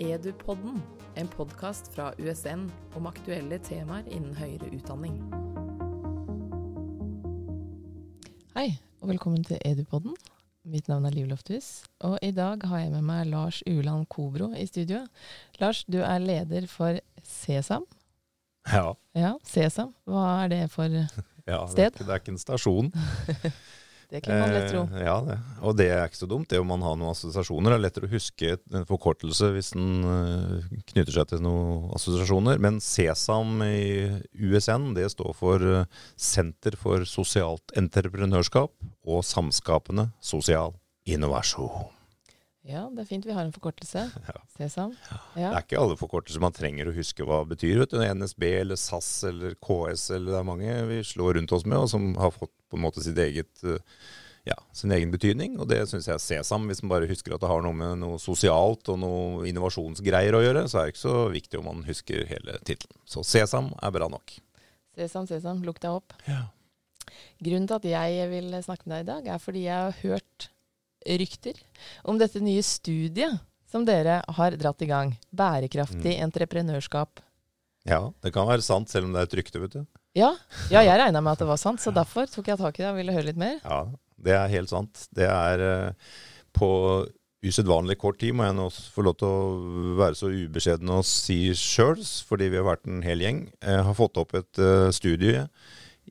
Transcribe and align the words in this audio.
Edupodden, 0.00 0.82
en 1.14 1.28
podkast 1.28 1.90
fra 1.94 2.14
USN 2.18 2.62
om 2.96 3.04
aktuelle 3.06 3.58
temaer 3.60 4.06
innen 4.08 4.32
høyere 4.32 4.70
utdanning. 4.72 5.18
Hei, 8.54 8.78
og 9.04 9.10
velkommen 9.10 9.44
til 9.44 9.60
Edupodden. 9.60 10.14
Mitt 10.64 10.88
navn 10.88 11.04
er 11.04 11.12
Liv 11.12 11.28
Lofthus, 11.28 11.82
og 12.00 12.16
i 12.24 12.30
dag 12.32 12.64
har 12.70 12.80
jeg 12.80 12.94
med 12.94 13.04
meg 13.10 13.28
Lars 13.28 13.60
Uland 13.68 14.08
Kobro 14.08 14.48
i 14.56 14.64
studio. 14.70 15.02
Lars, 15.60 15.84
du 15.84 15.98
er 16.00 16.24
leder 16.24 16.64
for 16.72 16.96
Sesam. 17.20 17.84
Ja. 18.72 18.94
Ja, 19.12 19.34
Sesam. 19.44 19.92
Hva 20.08 20.24
er 20.46 20.54
det 20.54 20.62
for 20.72 20.88
ja 20.88 21.60
Sted? 21.68 21.76
Det, 21.76 21.84
er 21.84 21.92
ikke, 21.92 22.06
det 22.06 22.16
er 22.16 22.24
ikke 22.24 22.36
en 22.38 22.44
stasjon. 22.46 22.92
Det 24.10 24.20
kunne 24.24 24.40
man 24.40 24.50
lett 24.50 24.72
tro. 24.72 24.80
Eh, 24.90 25.04
ja, 25.06 25.16
det. 25.22 25.36
Og 25.62 25.76
det 25.78 25.86
er 25.94 26.08
ikke 26.08 26.18
så 26.18 26.28
dumt, 26.30 26.48
det 26.50 26.58
om 26.58 26.66
man 26.72 26.82
har 26.82 26.96
noen 26.98 27.12
assosiasjoner. 27.12 27.70
Det 27.70 27.78
er 27.78 27.84
lettere 27.84 28.08
å 28.08 28.14
huske 28.14 28.56
en 28.58 28.88
forkortelse 28.88 29.52
hvis 29.54 29.70
den 29.76 30.02
eh, 30.02 30.80
knytter 30.90 31.14
seg 31.14 31.30
til 31.30 31.44
noen 31.44 31.92
assosiasjoner. 31.94 32.58
Men 32.62 32.80
SESAM 32.82 33.62
i 33.68 34.10
USN, 34.34 34.90
det 34.98 35.06
står 35.14 35.30
for 35.38 35.62
eh, 35.62 36.02
Senter 36.18 36.74
for 36.80 37.06
sosialt 37.06 37.76
entreprenørskap 37.78 38.74
og 39.06 39.24
samskapende 39.26 40.10
sosial 40.18 40.74
innovasjon. 41.06 41.99
Ja, 42.70 42.84
det 42.94 43.02
er 43.02 43.08
fint 43.08 43.26
vi 43.26 43.34
har 43.34 43.46
en 43.46 43.54
forkortelse. 43.54 44.06
Ja. 44.30 44.36
Sesam. 44.54 44.92
Det 45.34 45.42
er 45.46 45.62
ikke 45.62 45.78
alle 45.80 45.96
forkortelser 45.98 46.42
man 46.42 46.54
trenger 46.54 46.90
å 46.90 46.94
huske 46.94 47.24
hva 47.26 47.40
det 47.42 47.54
betyr. 47.56 47.80
vet 47.82 47.94
du. 47.94 48.00
NSB 48.04 48.44
eller 48.60 48.78
SAS 48.78 49.08
eller 49.30 49.56
KS 49.58 50.10
eller 50.16 50.34
det 50.34 50.40
er 50.40 50.48
mange 50.48 50.74
vi 50.90 50.98
slår 51.06 51.38
rundt 51.38 51.54
oss 51.56 51.64
med, 51.66 51.78
og 51.80 51.88
som 51.90 52.10
har 52.20 52.34
fått 52.34 52.52
på 52.70 52.78
en 52.78 52.84
måte 52.84 53.02
eget, 53.24 53.50
eh, 53.64 53.80
ja, 54.50 54.56
sin 54.76 54.92
egen 54.94 55.10
betydning. 55.14 55.56
Og 55.58 55.70
det 55.72 55.80
syns 55.90 56.06
jeg 56.10 56.18
er 56.18 56.22
Sesam. 56.22 56.68
Hvis 56.70 56.84
man 56.84 56.92
bare 56.92 57.10
husker 57.10 57.34
at 57.34 57.42
det 57.42 57.50
har 57.50 57.64
noe 57.64 57.76
med 57.76 58.02
noe 58.04 58.20
sosialt 58.22 58.92
og 58.92 59.00
noe 59.02 59.48
innovasjonsgreier 59.50 60.36
å 60.36 60.44
gjøre, 60.44 60.68
så 60.70 60.80
er 60.82 60.86
det 60.88 60.94
ikke 60.94 61.06
så 61.08 61.16
viktig 61.32 61.60
om 61.60 61.68
man 61.72 61.84
husker 61.88 62.28
hele 62.30 62.60
tittelen. 62.62 63.00
Så 63.08 63.24
Sesam 63.26 63.72
er 63.80 63.96
bra 63.96 64.10
nok. 64.12 64.36
Sesam, 64.98 65.26
sesam, 65.30 65.64
lukk 65.64 65.80
deg 65.82 65.96
opp. 66.02 66.14
Ja. 66.28 66.44
Grunnen 67.40 67.68
til 67.70 67.78
at 67.80 67.86
jeg 67.88 68.28
vil 68.30 68.52
snakke 68.62 68.86
med 68.86 68.98
deg 68.98 69.06
i 69.06 69.10
dag, 69.14 69.32
er 69.34 69.42
fordi 69.42 69.64
jeg 69.64 69.86
har 69.88 69.96
hørt 70.04 70.29
rykter 71.06 71.56
om 72.04 72.18
dette 72.20 72.40
nye 72.42 72.62
studiet 72.62 73.40
som 73.70 73.84
dere 73.86 74.20
har 74.36 74.56
dratt 74.58 74.82
i 74.82 74.88
gang. 74.90 75.12
Bærekraftig 75.30 76.16
Mm. 76.18 76.24
entreprenørskap. 76.26 77.20
ja, 77.86 78.12
det 78.22 78.32
kan 78.34 78.46
være 78.48 78.62
sant, 78.62 78.88
selv 78.90 79.06
om 79.06 79.12
det 79.14 79.20
er 79.20 79.28
et 79.30 79.38
rykte, 79.38 79.60
vet 79.62 79.72
du. 79.72 79.86
Ja, 80.14 80.34
ja 80.70 80.82
jeg 80.82 80.98
regna 81.04 81.20
med 81.22 81.32
at 81.32 81.38
det 81.38 81.46
var 81.48 81.56
sant, 81.56 81.80
så 81.80 81.92
derfor 81.94 82.26
tok 82.26 82.48
jeg 82.48 82.58
tak 82.58 82.78
i 82.78 82.82
det 82.82 82.90
og 82.90 82.96
ville 82.98 83.12
høre 83.14 83.30
litt 83.30 83.38
mer. 83.40 83.60
Ja, 83.64 83.86
det 84.20 84.34
er 84.36 84.48
helt 84.52 84.68
sant. 84.68 85.06
Det 85.14 85.24
er 85.24 85.60
eh, 85.60 85.92
på 86.52 87.06
usedvanlig 87.46 87.96
kort 87.96 88.18
tid, 88.20 88.34
må 88.36 88.44
jeg 88.44 88.56
nå 88.58 88.66
få 88.68 89.00
lov 89.06 89.14
til 89.16 89.30
å 89.30 89.94
være 89.96 90.18
så 90.18 90.28
ubeskjeden 90.28 90.90
å 90.92 90.98
si 91.06 91.54
sjøl, 91.56 92.02
fordi 92.28 92.50
vi 92.52 92.58
har 92.60 92.66
vært 92.66 92.84
en 92.90 93.00
hel 93.06 93.22
gjeng. 93.24 93.38
Jeg 93.64 93.86
har 93.86 93.96
fått 93.96 94.18
opp 94.20 94.34
et 94.36 94.60
uh, 94.60 94.90
studie 94.92 95.46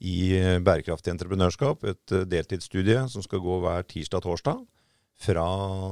i 0.01 0.15
bærekraftig 0.63 1.11
entreprenørskap, 1.13 1.83
et 1.85 2.13
eh, 2.15 2.23
deltidsstudie 2.25 3.03
som 3.11 3.21
skal 3.21 3.43
gå 3.43 3.59
hver 3.61 3.83
tirsdag-torsdag. 3.91 4.63
Fra 5.19 5.45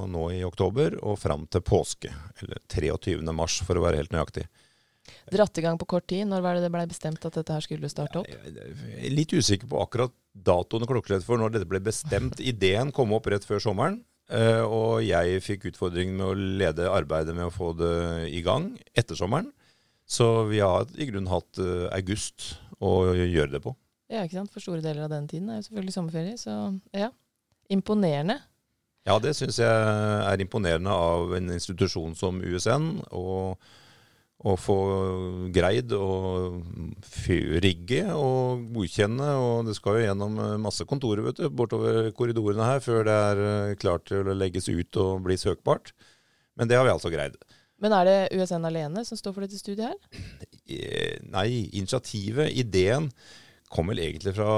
nå 0.07 0.29
i 0.31 0.43
oktober 0.47 0.95
og 1.03 1.17
fram 1.19 1.43
til 1.51 1.63
påske, 1.67 2.13
eller 2.39 2.61
23. 2.71 3.19
mars 3.35 3.59
for 3.67 3.75
å 3.75 3.83
være 3.83 3.99
helt 3.99 4.13
nøyaktig. 4.15 4.45
Dratt 5.31 5.59
i 5.59 5.63
gang 5.63 5.77
på 5.79 5.87
kort 5.89 6.07
tid. 6.07 6.23
Når 6.27 6.43
var 6.43 6.55
det 6.55 6.63
det 6.63 6.71
blei 6.71 6.85
bestemt 6.87 7.25
at 7.27 7.35
dette 7.35 7.51
her 7.55 7.63
skulle 7.63 7.89
starte 7.91 8.21
opp? 8.21 8.27
Jeg 8.27 9.07
er 9.09 9.11
litt 9.13 9.33
usikker 9.35 9.67
på 9.71 9.81
akkurat 9.83 10.13
datoen 10.31 10.85
og 10.85 10.91
klokkeslett 10.93 11.25
for 11.27 11.39
når 11.41 11.57
dette 11.57 11.69
ble 11.69 11.81
bestemt. 11.83 12.39
Ideen 12.39 12.93
kom 12.95 13.11
opp 13.15 13.27
rett 13.31 13.47
før 13.47 13.63
sommeren, 13.63 13.99
eh, 14.31 14.63
og 14.63 15.03
jeg 15.03 15.43
fikk 15.43 15.69
utfordringen 15.73 16.15
med 16.19 16.27
å 16.27 16.49
lede 16.63 16.91
arbeidet 16.91 17.35
med 17.35 17.49
å 17.49 17.53
få 17.53 17.73
det 17.79 17.93
i 18.31 18.43
gang 18.45 18.73
etter 18.95 19.19
sommeren. 19.19 19.51
Så 20.07 20.47
vi 20.47 20.61
har 20.63 20.87
i 20.95 21.09
grunnen 21.09 21.31
hatt 21.31 21.59
eh, 21.59 21.87
august 21.97 22.53
å 22.79 23.11
gjøre 23.11 23.57
det 23.57 23.63
på. 23.65 23.75
Ja, 24.07 24.23
ikke 24.23 24.39
sant? 24.39 24.53
For 24.53 24.63
store 24.63 24.79
deler 24.83 25.03
av 25.03 25.11
den 25.11 25.27
tiden 25.27 25.49
er 25.51 25.59
jo 25.59 25.67
selvfølgelig 25.67 25.95
sommerferie, 25.97 26.37
så 26.39 26.53
ja. 26.95 27.11
Imponerende. 27.73 28.39
Ja, 29.07 29.15
det 29.23 29.37
syns 29.37 29.61
jeg 29.61 29.71
er 29.71 30.43
imponerende 30.43 30.91
av 30.91 31.31
en 31.37 31.51
institusjon 31.55 32.15
som 32.19 32.41
USN. 32.43 32.97
og 33.15 33.55
å 34.45 34.53
få 34.59 34.77
greid 35.53 35.93
å 35.97 36.07
rigge 37.63 38.03
og 38.13 38.67
godkjenne. 38.75 39.29
Og 39.41 39.69
det 39.69 39.77
skal 39.77 39.97
jo 39.97 40.05
gjennom 40.05 40.37
masse 40.61 40.85
kontorer 40.89 41.25
vet 41.25 41.41
du, 41.41 41.47
bortover 41.49 42.11
korridorene 42.17 42.67
her 42.67 42.83
før 42.83 43.07
det 43.07 43.17
er 43.31 43.43
eh, 43.47 43.77
klart 43.81 44.07
til 44.11 44.29
å 44.29 44.37
legges 44.37 44.69
ut 44.69 45.01
og 45.01 45.23
bli 45.25 45.39
søkbart. 45.41 45.93
Men 46.57 46.69
det 46.69 46.77
har 46.77 46.85
vi 46.85 46.93
altså 46.93 47.11
greid. 47.13 47.37
Men 47.81 47.93
er 47.93 48.07
det 48.09 48.37
USN 48.37 48.65
alene 48.65 49.03
som 49.05 49.17
står 49.17 49.35
for 49.35 49.45
dette 49.45 49.59
studiet 49.59 49.89
her? 49.89 49.97
Eh, 50.67 51.21
Nei, 51.31 51.69
initiativet, 51.79 52.49
ideen, 52.59 53.05
kom 53.71 53.87
vel 53.87 54.01
egentlig 54.03 54.33
fra 54.35 54.49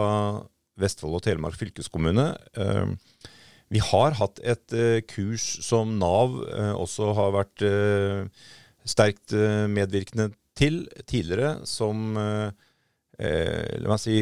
Vestfold 0.82 1.20
og 1.20 1.22
Telemark 1.22 1.54
fylkeskommune. 1.60 2.32
Eh, 2.58 3.30
Vi 3.70 3.82
har 3.86 4.18
hatt 4.18 4.40
et 4.42 4.74
eh, 4.74 5.00
kurs 5.06 5.46
som 5.66 5.94
Nav 6.02 6.40
eh, 6.50 6.74
også 6.74 7.12
har 7.18 7.36
vært 7.36 7.66
eh, 7.66 8.48
sterkt 8.90 9.36
medvirkende 9.70 10.32
til 10.58 10.82
tidligere, 11.06 11.60
som 11.70 12.16
la 12.18 13.92
meg 13.92 14.00
si 14.02 14.16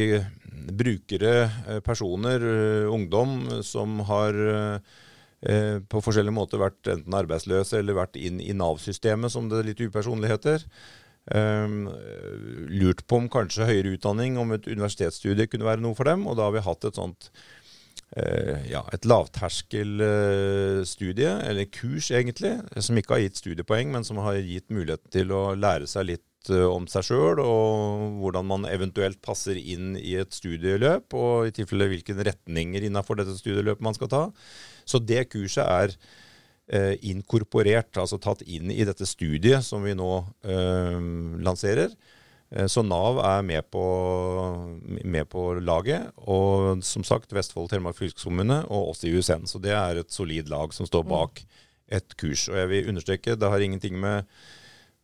brukere, 0.75 1.79
personer, 1.85 2.43
ungdom 2.91 3.61
som 3.65 4.01
har 4.09 4.35
på 5.87 6.01
forskjellige 6.03 6.35
måter 6.35 6.61
vært 6.61 6.91
enten 6.91 7.15
arbeidsløse 7.15 7.79
eller 7.79 7.97
vært 7.97 8.19
inn 8.19 8.41
i 8.43 8.51
Nav-systemet, 8.57 9.31
som 9.31 9.47
det 9.49 9.63
litt 9.69 9.81
upersonlig 9.85 10.33
heter. 10.33 10.65
Um, 11.31 11.87
lurt 12.71 13.05
på 13.07 13.21
om 13.21 13.31
kanskje 13.31 13.69
høyere 13.69 13.95
utdanning, 13.95 14.37
om 14.41 14.51
et 14.57 14.67
universitetsstudie 14.67 15.47
kunne 15.47 15.69
være 15.69 15.85
noe 15.85 15.97
for 15.97 16.09
dem. 16.09 16.27
Og 16.27 16.37
da 16.37 16.49
har 16.49 16.57
vi 16.57 16.65
hatt 16.67 16.89
et 16.89 16.99
sånt 16.99 17.31
ja, 18.15 18.85
et 18.95 19.03
lavterskelstudie, 19.05 21.31
eller 21.43 21.65
kurs 21.75 22.07
egentlig, 22.15 22.53
som 22.79 22.97
ikke 22.97 23.13
har 23.17 23.21
gitt 23.25 23.37
studiepoeng, 23.41 23.91
men 23.91 24.03
som 24.07 24.17
har 24.23 24.37
gitt 24.39 24.69
muligheten 24.71 25.11
til 25.11 25.31
å 25.35 25.51
lære 25.59 25.87
seg 25.91 26.07
litt 26.13 26.49
eh, 26.53 26.63
om 26.63 26.87
seg 26.87 27.03
sjøl, 27.09 27.39
og 27.43 28.15
hvordan 28.21 28.45
man 28.47 28.65
eventuelt 28.71 29.19
passer 29.25 29.59
inn 29.59 29.97
i 29.99 30.15
et 30.21 30.31
studieløp, 30.33 31.13
og 31.19 31.47
i 31.49 31.51
tilfelle 31.59 31.89
hvilke 31.91 32.15
retninger 32.15 32.81
innafor 32.87 33.15
dette 33.19 33.35
studieløpet 33.41 33.83
man 33.83 33.97
skal 33.97 34.09
ta. 34.13 34.23
Så 34.87 34.97
det 35.03 35.27
kurset 35.33 35.67
er 35.67 35.91
eh, 36.71 36.95
inkorporert, 37.11 37.91
altså 37.99 38.17
tatt 38.23 38.41
inn 38.47 38.71
i 38.71 38.87
dette 38.87 39.05
studiet 39.09 39.67
som 39.67 39.83
vi 39.83 39.91
nå 39.99 40.23
eh, 40.47 40.95
lanserer. 41.43 41.91
Eh, 42.51 42.67
Så 42.67 42.83
Nav 42.85 43.19
er 43.23 43.41
med 43.43 43.69
på, 43.71 43.83
med 45.03 45.27
på 45.29 45.47
laget, 45.59 46.11
og 46.17 46.83
som 46.85 47.03
sagt 47.07 47.33
Vestfold 47.35 47.69
Telemark 47.71 47.97
fylkeskommune 47.99 48.63
og 48.69 48.93
oss 48.93 49.03
i 49.03 49.11
USN. 49.11 49.47
Så 49.49 49.61
det 49.63 49.73
er 49.75 50.01
et 50.01 50.13
solid 50.13 50.49
lag 50.51 50.73
som 50.75 50.87
står 50.87 51.07
bak 51.07 51.43
et 51.87 52.15
kurs. 52.19 52.47
Og 52.51 52.57
jeg 52.59 52.71
vil 52.71 52.89
understreke, 52.91 53.35
det 53.39 53.51
har 53.51 53.63
ingenting 53.63 53.99
med, 53.99 54.27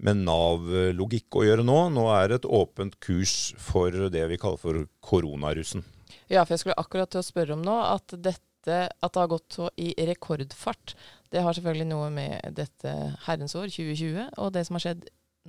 med 0.03 0.23
Nav-logikk 0.23 1.39
å 1.39 1.45
gjøre 1.47 1.65
nå. 1.67 1.77
Nå 1.95 2.07
er 2.15 2.29
det 2.31 2.41
et 2.41 2.49
åpent 2.49 2.97
kurs 3.03 3.53
for 3.61 4.09
det 4.11 4.23
vi 4.31 4.39
kaller 4.41 4.59
for 4.61 4.85
koronarussen. 5.03 5.83
Ja, 6.31 6.43
for 6.43 6.55
jeg 6.55 6.63
skulle 6.63 6.79
akkurat 6.79 7.11
til 7.11 7.21
å 7.21 7.25
spørre 7.25 7.55
om 7.57 7.63
nå 7.65 7.75
at 7.83 8.15
dette 8.15 8.43
at 8.63 9.11
det 9.11 9.19
har 9.19 9.27
gått 9.27 9.57
så 9.57 9.65
i 9.75 9.89
rekordfart, 10.07 10.93
det 11.35 11.41
har 11.43 11.51
selvfølgelig 11.51 11.87
noe 11.89 12.05
med 12.15 12.53
dette 12.55 12.93
herrens 13.25 13.57
år, 13.59 13.67
2020, 13.67 14.29
og 14.39 14.53
det 14.55 14.63
som 14.63 14.77
har 14.77 14.83
skjedd 14.85 15.01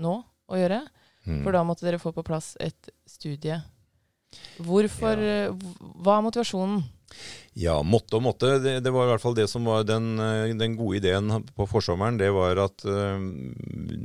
nå 0.02 0.14
å 0.50 0.58
gjøre. 0.58 0.80
Mm. 1.24 1.40
For 1.44 1.56
da 1.56 1.62
måtte 1.66 1.86
dere 1.86 2.00
få 2.02 2.12
på 2.14 2.24
plass 2.26 2.54
et 2.62 2.90
studie. 3.08 3.60
Hvorfor 4.64 5.20
ja. 5.22 5.48
Hva 5.54 6.18
er 6.18 6.26
motivasjonen? 6.26 6.82
Ja, 7.54 7.78
måtte 7.86 8.18
og 8.18 8.24
måtte. 8.26 8.56
Det, 8.62 8.78
det 8.82 8.92
var 8.92 9.06
i 9.06 9.12
hvert 9.12 9.22
fall 9.22 9.36
det 9.38 9.46
som 9.50 9.66
var 9.68 9.84
den, 9.86 10.14
eh, 10.18 10.54
den 10.58 10.76
gode 10.78 10.98
ideen 10.98 11.44
på 11.54 11.66
forsommeren. 11.70 12.18
Det 12.18 12.30
var 12.34 12.58
at 12.64 12.86
uh, 12.88 13.20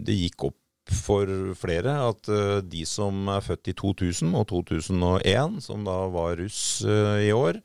det 0.05 0.17
gikk 0.19 0.49
opp 0.51 0.59
for 0.93 1.29
flere 1.57 1.95
at 2.07 2.29
uh, 2.29 2.59
de 2.65 2.83
som 2.89 3.29
er 3.33 3.45
født 3.45 3.71
i 3.71 3.75
2000 3.77 4.35
og 4.37 4.45
2001, 4.51 5.57
som 5.65 5.87
da 5.87 5.97
var 6.13 6.37
russ 6.41 6.61
uh, 6.85 7.17
i 7.21 7.31
år, 7.33 7.57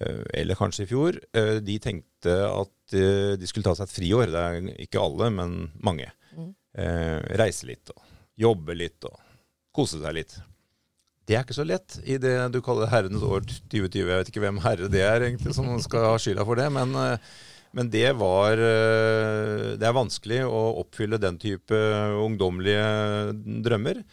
eh, 0.00 0.24
eller 0.42 0.58
kanskje 0.58 0.86
i 0.86 0.90
fjor, 0.90 1.20
eh, 1.34 1.56
de 1.62 1.78
tenkte 1.82 2.36
at 2.50 2.98
eh, 2.98 3.34
de 3.38 3.50
skulle 3.50 3.66
ta 3.66 3.74
seg 3.78 3.88
et 3.88 3.96
friår. 3.96 4.34
Det 4.34 4.42
er 4.42 4.68
ikke 4.86 5.02
alle, 5.02 5.30
men 5.38 5.56
mange. 5.78 6.10
Mm. 6.34 6.52
Eh, 6.82 7.18
reise 7.40 7.70
litt 7.70 7.94
og 7.94 8.02
jobbe 8.40 8.76
litt 8.76 9.08
og 9.08 9.16
kose 9.76 10.00
seg 10.02 10.16
litt. 10.16 10.36
Det 11.26 11.34
er 11.34 11.42
ikke 11.42 11.56
så 11.56 11.66
lett 11.66 11.98
i 12.06 12.20
det 12.22 12.36
du 12.54 12.60
kaller 12.62 12.90
herrenes 12.90 13.24
år 13.26 13.42
2020. 13.48 13.98
Jeg 13.98 14.20
vet 14.20 14.30
ikke 14.30 14.44
hvem 14.44 14.62
herre 14.62 14.90
det 14.92 15.02
er 15.02 15.26
egentlig 15.26 15.56
som 15.56 15.68
skal 15.82 16.12
ha 16.12 16.18
skylda 16.22 16.44
for 16.46 16.60
det, 16.60 16.68
men, 16.74 16.94
eh, 17.00 17.32
men 17.76 17.90
det 17.90 18.12
var 18.16 18.54
eh, 18.62 19.74
Det 19.76 19.88
er 19.88 19.96
vanskelig 19.96 20.44
å 20.46 20.62
oppfylle 20.84 21.18
den 21.20 21.40
type 21.42 21.80
ungdommelige 22.22 23.34
drømmer. 23.66 24.04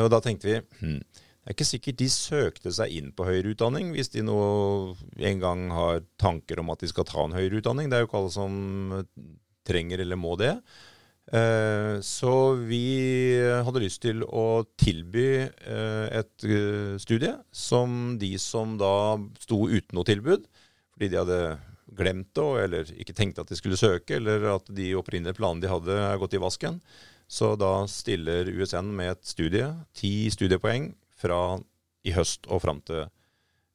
Og 0.00 0.08
da 0.08 0.22
tenkte 0.24 0.48
vi 0.48 0.56
hm, 0.80 1.02
det 1.42 1.50
er 1.50 1.56
ikke 1.56 1.66
sikkert 1.66 1.98
de 1.98 2.06
søkte 2.08 2.70
seg 2.72 2.92
inn 2.94 3.08
på 3.12 3.26
høyere 3.26 3.50
utdanning 3.50 3.88
hvis 3.92 4.12
de 4.14 4.22
nå 4.22 4.36
en 5.26 5.40
gang 5.42 5.64
har 5.74 6.04
tanker 6.22 6.62
om 6.62 6.70
at 6.70 6.84
de 6.84 6.88
skal 6.88 7.06
ta 7.08 7.24
en 7.26 7.34
høyere 7.34 7.58
utdanning. 7.58 7.90
Det 7.90 7.98
er 7.98 8.04
jo 8.04 8.08
ikke 8.08 8.20
alle 8.22 8.32
som 8.32 8.52
trenger 9.66 10.04
eller 10.04 10.20
må 10.22 10.36
det. 10.38 10.54
Eh, 11.30 12.00
så 12.02 12.32
vi 12.58 13.38
hadde 13.38 13.82
lyst 13.84 14.02
til 14.02 14.24
å 14.26 14.64
tilby 14.80 15.26
eh, 15.46 16.06
et 16.18 16.46
eh, 16.48 16.98
studie 17.00 17.36
som 17.54 18.16
de 18.18 18.34
som 18.42 18.74
da 18.80 19.20
sto 19.40 19.62
uten 19.70 19.94
noe 19.94 20.08
tilbud, 20.08 20.48
fordi 20.92 21.12
de 21.12 21.20
hadde 21.20 21.38
glemt 21.92 22.32
det, 22.34 22.48
eller 22.64 22.92
ikke 23.04 23.14
tenkte 23.14 23.44
at 23.44 23.52
de 23.52 23.58
skulle 23.58 23.78
søke, 23.78 24.18
eller 24.18 24.48
at 24.56 24.68
de 24.74 24.92
opprinnelige 24.98 25.38
planene 25.38 25.62
de 25.62 25.70
hadde, 25.70 25.94
er 25.94 26.20
gått 26.20 26.34
i 26.34 26.42
vasken. 26.42 26.80
Så 27.30 27.54
da 27.56 27.84
stiller 27.88 28.50
USN 28.50 28.90
med 28.96 29.14
et 29.14 29.28
studie, 29.28 29.68
ti 29.96 30.26
studiepoeng, 30.32 30.90
fra 31.22 31.60
i 32.02 32.12
høst 32.16 32.48
og 32.50 32.64
fram 32.64 32.80
til 32.82 33.04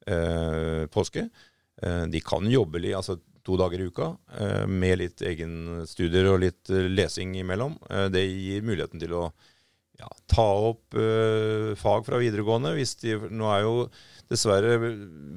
eh, 0.04 0.84
påske. 0.92 1.30
De 1.78 2.20
kan 2.26 2.42
jobbe 2.50 2.80
litt, 2.82 2.96
altså 2.98 3.14
to 3.48 3.56
dager 3.56 3.80
i 3.80 3.88
uka 3.88 4.12
eh, 4.38 4.64
med 4.68 5.00
litt 5.00 5.22
egenstudier 5.24 6.28
og 6.28 6.42
litt 6.44 6.72
eh, 6.72 6.88
lesing 6.92 7.38
imellom. 7.40 7.78
Eh, 7.88 8.08
det 8.12 8.26
gir 8.26 8.66
muligheten 8.66 9.00
til 9.00 9.14
å 9.16 9.28
ja, 9.98 10.06
ta 10.30 10.44
opp 10.68 10.94
fag 11.80 12.04
fra 12.06 12.20
videregående. 12.22 12.70
Hvis 12.76 12.92
de, 13.00 13.16
nå 13.34 13.48
er 13.50 13.64
jo 13.64 13.72
dessverre 14.30 14.76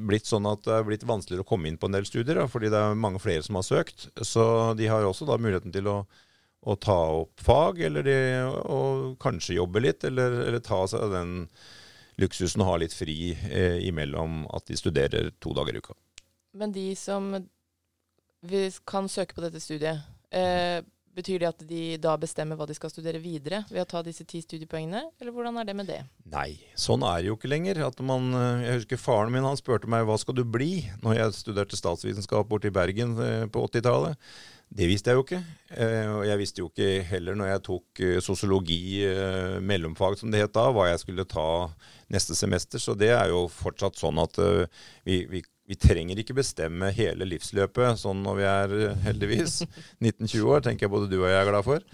blitt 0.05 0.29
sånn 0.29 0.45
at 0.45 0.61
det 0.67 0.75
er 0.75 0.85
blitt 0.85 1.05
vanskeligere 1.09 1.41
å 1.41 1.49
komme 1.49 1.71
inn 1.71 1.79
på 1.81 1.89
en 1.89 1.95
del 1.97 2.05
studier, 2.05 2.37
da, 2.37 2.45
fordi 2.45 2.69
det 2.69 2.77
er 2.77 2.99
mange 2.99 3.17
flere 3.23 3.41
som 3.41 3.57
har 3.57 3.65
søkt. 3.65 4.11
Så 4.21 4.43
de 4.77 4.91
har 4.91 5.07
også 5.07 5.25
da 5.25 5.39
muligheten 5.41 5.73
til 5.73 5.89
å, 5.89 5.95
å 6.61 6.77
ta 6.77 6.99
opp 7.23 7.41
fag, 7.41 7.81
eller 7.87 8.05
de, 8.05 8.17
å 8.45 8.79
kanskje 9.23 9.57
jobbe 9.57 9.81
litt, 9.81 10.05
eller, 10.05 10.43
eller 10.45 10.61
ta 10.61 10.83
seg 10.93 11.09
den 11.09 11.33
luksusen 12.21 12.61
å 12.61 12.69
ha 12.69 12.77
litt 12.83 12.93
fri 12.93 13.33
eh, 13.33 13.81
imellom 13.87 14.43
at 14.53 14.69
de 14.69 14.77
studerer 14.77 15.33
to 15.41 15.55
dager 15.57 15.73
i 15.73 15.81
uka. 15.81 15.97
Men 16.53 16.73
de 16.75 16.91
som 16.99 17.31
kan 18.87 19.09
søke 19.09 19.37
på 19.37 19.43
dette 19.43 19.61
studiet, 19.61 20.01
eh, 20.31 20.81
betyr 21.15 21.41
det 21.41 21.49
at 21.49 21.63
de 21.67 21.81
da 22.01 22.13
bestemmer 22.19 22.57
hva 22.59 22.67
de 22.69 22.75
skal 22.77 22.91
studere 22.91 23.21
videre 23.21 23.63
ved 23.69 23.83
å 23.83 23.89
ta 23.89 24.01
disse 24.05 24.25
ti 24.27 24.41
studiepoengene, 24.43 25.03
eller 25.19 25.35
hvordan 25.35 25.59
er 25.59 25.67
det 25.67 25.75
med 25.77 25.89
det? 25.91 25.99
Nei, 26.31 26.55
sånn 26.79 27.03
er 27.07 27.21
det 27.21 27.31
jo 27.31 27.37
ikke 27.37 27.51
lenger. 27.51 27.81
Man, 28.05 28.31
eh, 28.37 28.63
jeg 28.67 28.81
husker 28.81 29.01
faren 29.01 29.33
min 29.33 29.47
han 29.47 29.59
spurte 29.59 29.91
meg 29.91 30.07
hva 30.07 30.17
skal 30.21 30.37
du 30.37 30.45
bli 30.47 30.87
når 31.03 31.17
jeg 31.17 31.37
studerte 31.41 31.79
statsvitenskap 31.79 32.49
borte 32.49 32.71
i 32.71 32.75
Bergen 32.75 33.17
eh, 33.19 33.45
på 33.51 33.65
80-tallet. 33.67 34.19
Det 34.71 34.87
visste 34.87 35.11
jeg 35.11 35.19
jo 35.19 35.25
ikke. 35.25 35.41
Eh, 35.75 36.07
og 36.07 36.25
jeg 36.29 36.39
visste 36.39 36.63
jo 36.63 36.69
ikke 36.71 36.91
heller 37.09 37.35
når 37.35 37.49
jeg 37.49 37.63
tok 37.67 38.03
sosiologi 38.23 38.81
mellomfag, 39.59 40.15
som 40.19 40.31
det 40.31 40.45
het 40.45 40.53
da, 40.55 40.69
hva 40.71 40.87
jeg 40.87 41.01
skulle 41.03 41.27
ta 41.27 41.47
neste 42.11 42.37
semester. 42.39 42.79
Så 42.79 42.95
det 42.95 43.11
er 43.11 43.33
jo 43.33 43.49
fortsatt 43.51 43.99
sånn 43.99 44.21
at 44.23 44.39
vi, 45.03 45.25
vi 45.27 45.43
vi 45.69 45.77
trenger 45.79 46.19
ikke 46.19 46.35
bestemme 46.35 46.89
hele 46.95 47.27
livsløpet 47.29 47.99
sånn 48.01 48.21
når 48.25 48.37
vi 48.39 48.45
er 48.49 48.75
heldigvis 49.05 49.61
19-20 50.03 50.45
år, 50.49 50.63
tenker 50.65 50.87
jeg 50.87 50.93
både 50.93 51.09
du 51.11 51.19
og 51.21 51.29
jeg 51.29 51.39
er 51.39 51.49
glad 51.49 51.67
for. 51.67 51.85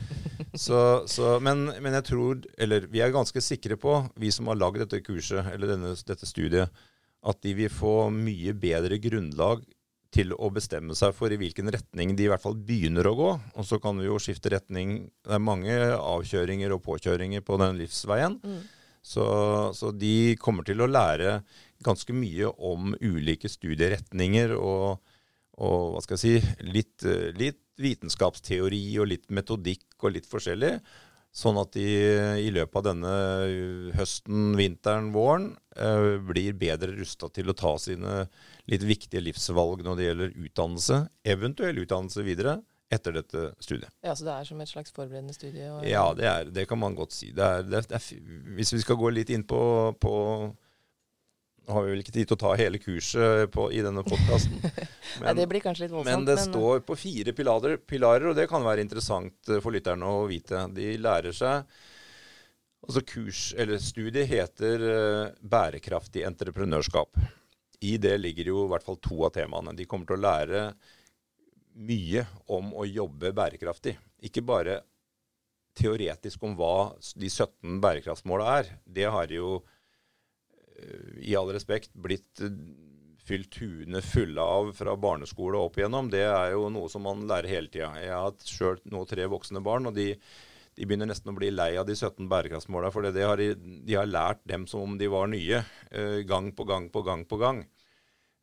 Så, 0.57 0.81
så, 1.11 1.35
men, 1.43 1.67
men, 1.75 1.97
jeg 1.99 2.07
tror, 2.09 2.43
eller 2.57 2.87
vi 2.91 3.03
er 3.03 3.13
ganske 3.13 3.43
sikre 3.43 3.77
på, 3.79 3.99
vi 4.17 4.31
som 4.33 4.49
har 4.49 4.59
lagd 4.59 4.81
dette 4.85 5.03
kurset, 5.05 5.51
eller 5.53 5.75
denne, 5.75 5.93
dette 6.07 6.29
studiet, 6.29 6.85
at 7.27 7.41
de 7.43 7.53
vil 7.57 7.73
få 7.73 8.07
mye 8.13 8.53
bedre 8.57 8.99
grunnlag 9.03 9.65
til 10.13 10.31
å 10.33 10.49
bestemme 10.53 10.95
seg 10.97 11.13
for 11.15 11.33
i 11.33 11.37
hvilken 11.39 11.69
retning 11.73 12.15
de 12.17 12.25
i 12.25 12.31
hvert 12.31 12.41
fall 12.41 12.55
begynner 12.55 13.09
å 13.09 13.15
gå. 13.17 13.29
Og 13.59 13.67
så 13.67 13.79
kan 13.83 13.99
vi 13.99 14.07
jo 14.07 14.19
skifte 14.21 14.53
retning. 14.53 15.09
Det 15.25 15.35
er 15.35 15.43
mange 15.43 15.75
avkjøringer 15.97 16.73
og 16.73 16.83
påkjøringer 16.85 17.43
på 17.45 17.59
den 17.61 17.77
livsveien. 17.81 18.39
Mm. 18.41 18.61
Så, 19.07 19.25
så, 19.77 19.93
de 19.95 20.35
kommer 20.41 20.67
til 20.67 20.83
å 20.83 20.89
lære 20.89 21.39
ganske 21.85 22.11
mye 22.15 22.49
om 22.51 22.91
ulike 22.99 23.47
studieretninger 23.47 24.51
og, 24.57 24.97
og 25.63 25.93
hva 25.93 26.03
skal 26.03 26.17
jeg 26.17 26.23
si, 26.41 26.55
litt, 26.67 27.05
litt, 27.39 27.61
vitenskapsteori 27.77 28.81
og 28.99 29.11
litt 29.13 29.27
metodikk 29.31 30.01
og 30.01 30.15
litt 30.17 30.27
forskjellig. 30.27 30.73
Sånn 31.37 31.59
at 31.61 31.75
de 31.75 31.85
i 32.41 32.49
løpet 32.49 32.79
av 32.79 32.85
denne 32.87 33.13
høsten, 33.93 34.55
vinteren, 34.57 35.11
våren 35.13 35.51
eh, 35.77 36.17
blir 36.25 36.57
bedre 36.57 36.95
rusta 36.97 37.29
til 37.29 37.51
å 37.51 37.55
ta 37.57 37.75
sine 37.79 38.23
litt 38.71 38.85
viktige 38.87 39.21
livsvalg 39.21 39.83
når 39.85 39.99
det 39.99 40.07
gjelder 40.07 40.33
utdannelse, 40.47 40.99
eventuell 41.35 41.83
utdannelse 41.83 42.25
videre, 42.25 42.57
etter 42.89 43.17
dette 43.17 43.49
studiet. 43.59 43.91
Ja, 44.05 44.15
Så 44.15 44.23
det 44.27 44.33
er 44.33 44.47
som 44.47 44.61
et 44.63 44.71
slags 44.71 44.93
forberedende 44.95 45.35
studie? 45.35 45.67
Og, 45.71 45.83
ja, 45.87 46.05
det, 46.15 46.27
er, 46.27 46.53
det, 46.53 46.67
kan 46.69 46.79
man 46.79 46.95
godt 46.95 47.15
si. 47.15 47.33
Det 47.35 47.43
er, 47.43 47.67
det 47.67 47.83
er, 47.83 48.07
hvis 48.55 48.73
vi 48.73 48.79
skal 48.83 48.99
gå 48.99 49.11
litt 49.11 49.33
inn 49.33 49.43
på, 49.47 49.59
på 49.99 50.13
nå 51.67 51.75
har 51.75 51.83
vi 51.83 51.91
vel 51.91 51.99
ikke 51.99 52.13
tid 52.15 52.29
til 52.29 52.37
å 52.37 52.39
ta 52.39 52.53
hele 52.55 52.79
kurset 52.79 53.51
på, 53.51 53.67
i 53.75 53.81
denne 53.83 54.03
podkasten. 54.07 54.61
det 55.39 55.47
blir 55.51 55.63
kanskje 55.63 55.83
litt 55.87 55.95
voldsomt. 55.97 56.13
Men 56.13 56.23
det 56.29 56.37
men... 56.39 56.45
står 56.47 56.85
på 56.87 56.95
fire 56.95 57.35
pilarer, 57.35 57.75
pilarer, 57.83 58.29
og 58.31 58.39
det 58.39 58.47
kan 58.47 58.63
være 58.63 58.85
interessant 58.85 59.51
eh, 59.51 59.59
for 59.63 59.75
lytterne 59.75 60.07
å 60.07 60.23
vite. 60.31 60.63
De 60.73 60.95
lærer 61.01 61.35
seg 61.35 61.67
Altså 62.87 63.01
kurs, 63.03 63.39
eller 63.59 63.81
studiet 63.83 64.29
heter 64.29 64.83
uh, 64.85 65.31
bærekraftig 65.41 66.21
entreprenørskap. 66.23 67.17
I 67.83 67.97
det 67.99 68.13
ligger 68.21 68.51
jo 68.53 68.61
i 68.63 68.69
hvert 68.71 68.85
fall 68.85 68.99
to 69.03 69.17
av 69.27 69.33
temaene. 69.35 69.73
De 69.75 69.87
kommer 69.89 70.07
til 70.07 70.15
å 70.15 70.23
lære 70.23 70.61
mye 71.77 72.25
om 72.53 72.73
å 72.73 72.85
jobbe 72.89 73.33
bærekraftig. 73.37 73.97
Ikke 74.25 74.41
bare 74.45 74.81
teoretisk 75.77 76.43
om 76.43 76.55
hva 76.57 76.97
de 77.15 77.29
17 77.29 77.77
bærekraftsmåla 77.83 78.53
er. 78.59 78.71
Det 78.85 79.05
har 79.13 79.33
jo 79.33 79.59
i 81.25 81.35
all 81.37 81.49
respekt 81.53 81.93
blitt 81.93 82.41
eh, 82.43 82.57
fylt 83.27 83.57
huene 83.59 84.01
fulle 84.05 84.41
av 84.41 84.71
fra 84.77 84.95
barneskole 84.95 85.59
og 85.59 85.71
opp 85.71 85.79
igjennom, 85.79 86.11
det 86.11 86.23
er 86.29 86.53
jo 86.53 86.69
noe 86.71 86.91
som 86.91 87.03
man 87.03 87.25
lærer 87.27 87.49
hele 87.51 87.71
tida. 87.71 87.91
Jeg 87.99 88.13
har 88.13 88.37
sjøl 88.47 88.79
nå 88.87 89.03
tre 89.09 89.25
voksne 89.27 89.61
barn, 89.63 89.89
og 89.89 89.97
de, 89.97 90.13
de, 90.13 90.85
begynner 90.85 91.09
nesten 91.09 91.33
å 91.33 91.35
bli 91.35 91.49
lei 91.51 91.73
av 91.79 91.89
de 91.89 91.97
17 91.97 92.29
bærekraftsmåla. 92.31 92.91
For 92.93 93.09
det 93.09 93.25
har 93.25 93.41
de, 93.41 93.49
de, 93.57 93.97
har 93.97 94.07
lært 94.07 94.45
dem 94.47 94.67
som 94.69 94.85
om 94.85 94.95
de 94.99 95.11
var 95.11 95.27
nye, 95.33 95.63
eh, 95.91 96.21
gang 96.29 96.53
på 96.55 96.67
gang 96.69 96.87
på 96.93 97.03
gang 97.07 97.25
på 97.27 97.41
gang. 97.41 97.65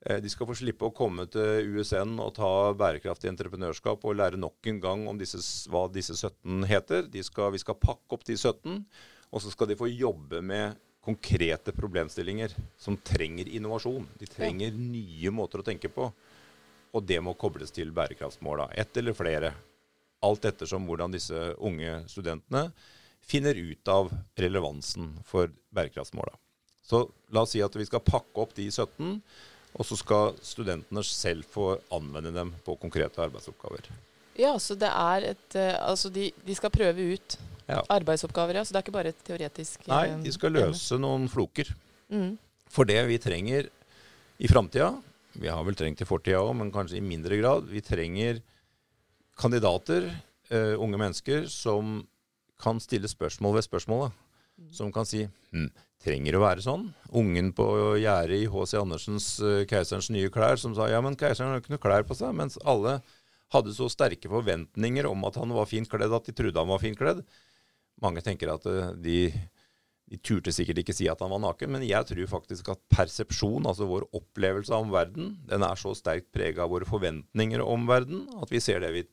Eh, 0.05 0.21
de 0.21 0.29
skal 0.29 0.49
få 0.49 0.57
slippe 0.59 0.85
å 0.85 0.93
komme 0.95 1.25
til 1.33 1.75
USN 1.79 2.19
og 2.21 2.35
ta 2.37 2.49
bærekraftig 2.77 3.31
entreprenørskap 3.31 4.05
og 4.05 4.19
lære 4.21 4.41
nok 4.41 4.69
en 4.69 4.81
gang 4.83 5.05
om 5.09 5.21
disse, 5.21 5.41
hva 5.73 5.87
disse 5.93 6.17
17 6.19 6.67
heter. 6.69 7.09
Skal, 7.25 7.55
vi 7.55 7.63
skal 7.63 7.81
pakke 7.81 8.17
opp 8.17 8.27
de 8.29 8.37
17, 8.37 8.83
og 9.33 9.43
så 9.43 9.53
skal 9.53 9.71
de 9.71 9.79
få 9.81 9.89
jobbe 9.89 10.43
med 10.45 10.77
konkrete 11.05 11.73
problemstillinger 11.77 12.53
som 12.81 12.97
trenger 12.97 13.49
innovasjon. 13.49 14.07
De 14.21 14.29
trenger 14.29 14.77
nye 14.77 15.33
måter 15.33 15.61
å 15.61 15.67
tenke 15.67 15.91
på. 15.93 16.11
Og 16.95 17.03
det 17.05 17.19
må 17.25 17.35
kobles 17.37 17.75
til 17.75 17.91
bærekraftsmåla. 17.93 18.71
Ett 18.77 18.97
eller 19.01 19.17
flere. 19.17 19.51
Alt 20.25 20.47
ettersom 20.49 20.87
hvordan 20.89 21.13
disse 21.13 21.51
unge 21.59 21.99
studentene 22.09 22.69
finner 23.25 23.57
ut 23.57 23.89
av 23.89 24.13
relevansen 24.37 25.11
for 25.29 25.53
bærekraftsmåla. 25.75 26.37
Så 26.85 27.07
la 27.33 27.45
oss 27.45 27.55
si 27.57 27.63
at 27.65 27.77
vi 27.77 27.87
skal 27.89 28.05
pakke 28.05 28.41
opp 28.41 28.53
de 28.57 28.69
17, 28.69 29.19
og 29.75 29.87
så 29.89 29.99
skal 29.99 30.35
studentene 30.45 31.03
selv 31.07 31.47
få 31.51 31.75
anvende 31.95 32.33
dem 32.35 32.53
på 32.67 32.77
konkrete 32.81 33.23
arbeidsoppgaver. 33.25 33.89
Ja, 34.39 34.55
så 34.59 34.75
det 34.79 34.91
er 34.91 35.29
et 35.29 35.55
eh, 35.55 35.77
Altså 35.79 36.11
de, 36.11 36.31
de 36.43 36.55
skal 36.59 36.73
prøve 36.75 37.05
ut 37.15 37.37
ja. 37.69 37.81
arbeidsoppgaver, 37.93 38.59
ja. 38.59 38.65
Så 38.65 38.75
det 38.75 38.81
er 38.81 38.87
ikke 38.87 38.97
bare 38.97 39.13
et 39.15 39.25
teoretisk 39.27 39.87
Nei, 39.91 40.09
de 40.25 40.33
skal 40.35 40.55
eh, 40.55 40.65
løse 40.67 40.99
noen 40.99 41.29
floker. 41.31 41.71
Mm. 42.11 42.35
For 42.71 42.89
det 42.89 42.99
vi 43.11 43.21
trenger 43.23 43.71
i 44.43 44.51
framtida, 44.51 44.91
vi 45.39 45.51
har 45.51 45.63
vel 45.67 45.79
trengt 45.79 46.03
i 46.03 46.09
fortida 46.09 46.43
òg, 46.43 46.55
men 46.59 46.73
kanskje 46.75 46.99
i 46.99 47.05
mindre 47.05 47.39
grad, 47.39 47.69
vi 47.71 47.83
trenger 47.83 48.41
kandidater, 49.39 50.11
uh, 50.51 50.75
unge 50.83 50.99
mennesker, 50.99 51.47
som 51.51 52.01
kan 52.63 52.79
stille 52.83 53.11
spørsmål 53.11 53.57
ved 53.59 53.67
spørsmålet. 53.67 54.15
Mm. 54.55 54.71
Som 54.73 54.93
kan 54.95 55.07
si 55.09 55.25
hm, 55.27 55.71
trenger 56.05 56.37
å 56.39 56.45
være 56.45 56.63
sånn? 56.65 56.87
Ungen 57.17 57.51
på 57.57 57.67
gjerdet 57.99 58.45
i 58.45 58.51
H.C. 58.51 58.77
Andersens 58.79 59.29
uh, 59.43 59.65
'Keiserens 59.67 60.11
nye 60.15 60.31
klær' 60.35 60.61
som 60.61 60.77
sa 60.77 60.89
ja, 60.91 61.01
men 61.05 61.19
keiseren 61.19 61.55
har 61.55 61.63
ikke 61.63 61.75
noe 61.75 61.83
klær 61.83 62.07
på 62.07 62.17
seg. 62.19 62.35
Mens 62.37 62.59
alle 62.63 63.01
hadde 63.55 63.75
så 63.77 63.89
sterke 63.93 64.31
forventninger 64.31 65.07
om 65.09 65.27
at 65.29 65.39
han 65.41 65.55
var 65.55 65.71
fint 65.71 65.91
kledd 65.91 66.15
at 66.15 66.29
de 66.29 66.37
trodde 66.37 66.61
han 66.61 66.71
var 66.71 66.83
fint 66.83 66.99
kledd. 66.99 67.25
Mange 68.03 68.23
tenker 68.27 68.53
at 68.55 68.67
uh, 68.71 68.93
de, 68.95 69.27
de 70.11 70.21
turte 70.23 70.55
sikkert 70.55 70.85
ikke 70.85 70.97
si 70.97 71.11
at 71.11 71.23
han 71.25 71.35
var 71.35 71.43
naken, 71.43 71.75
men 71.75 71.87
jeg 71.87 72.07
tror 72.11 72.31
faktisk 72.37 72.71
at 72.75 72.83
persepsjon, 72.95 73.67
altså 73.67 73.91
vår 73.91 74.07
opplevelse 74.15 74.75
av 74.75 74.91
verden, 74.95 75.35
den 75.51 75.67
er 75.67 75.81
så 75.81 75.97
sterkt 75.99 76.31
prega 76.35 76.67
av 76.67 76.75
våre 76.75 76.89
forventninger 76.89 77.63
om 77.65 77.91
verden 77.91 78.29
at 78.43 78.55
vi 78.55 78.63
ser 78.63 78.85
det 78.85 78.95
vi 78.95 79.07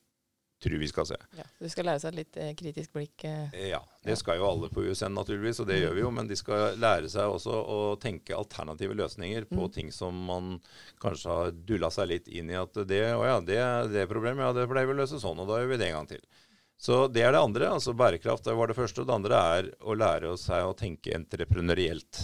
tror 0.62 0.78
vi 0.82 0.88
skal 0.88 1.08
se. 1.10 1.18
Ja, 1.38 1.46
så 1.58 1.64
De 1.66 1.72
skal 1.74 1.88
lære 1.90 2.02
seg 2.04 2.14
et 2.14 2.20
litt 2.20 2.38
eh, 2.38 2.52
kritisk 2.58 2.94
blikk? 2.96 3.26
Eh. 3.28 3.56
Ja, 3.72 3.82
det 4.06 4.18
skal 4.20 4.38
jo 4.40 4.48
alle 4.50 4.70
på 4.74 4.84
USN 4.86 5.16
naturligvis, 5.18 5.62
og 5.64 5.70
det 5.72 5.80
gjør 5.82 5.98
vi 5.98 6.04
jo. 6.06 6.12
Men 6.14 6.30
de 6.30 6.38
skal 6.40 6.78
lære 6.82 7.10
seg 7.12 7.34
også 7.34 7.56
å 7.56 7.80
tenke 8.02 8.38
alternative 8.38 8.98
løsninger 8.98 9.50
på 9.50 9.64
mm. 9.66 9.72
ting 9.78 9.92
som 9.96 10.22
man 10.30 10.54
kanskje 11.02 11.40
har 11.40 11.52
dulla 11.72 11.92
seg 11.94 12.12
litt 12.14 12.30
inn 12.30 12.54
i 12.54 12.60
at 12.60 12.78
det, 12.88 13.04
å 13.18 13.26
ja, 13.26 13.40
det, 13.42 13.60
det 13.96 14.08
problemet, 14.12 14.46
ja, 14.46 14.54
det 14.56 14.70
pleier 14.70 14.90
vi 14.90 14.98
å 14.98 15.02
løse 15.02 15.22
sånn, 15.22 15.42
og 15.42 15.50
da 15.50 15.62
gjør 15.62 15.74
vi 15.74 15.82
det 15.82 15.90
en 15.90 16.00
gang 16.02 16.14
til. 16.14 16.24
Så 16.82 17.04
det 17.14 17.22
er 17.22 17.36
det 17.36 17.42
andre. 17.42 17.68
altså 17.70 17.94
Bærekraft 17.94 18.48
det 18.48 18.58
var 18.58 18.72
det 18.72 18.78
første. 18.78 19.04
Og 19.04 19.10
det 19.10 19.14
andre 19.14 19.42
er 19.58 19.68
å 19.86 19.94
lære 19.94 20.32
seg 20.42 20.66
å 20.66 20.78
tenke 20.78 21.14
entreprenørielt. 21.14 22.24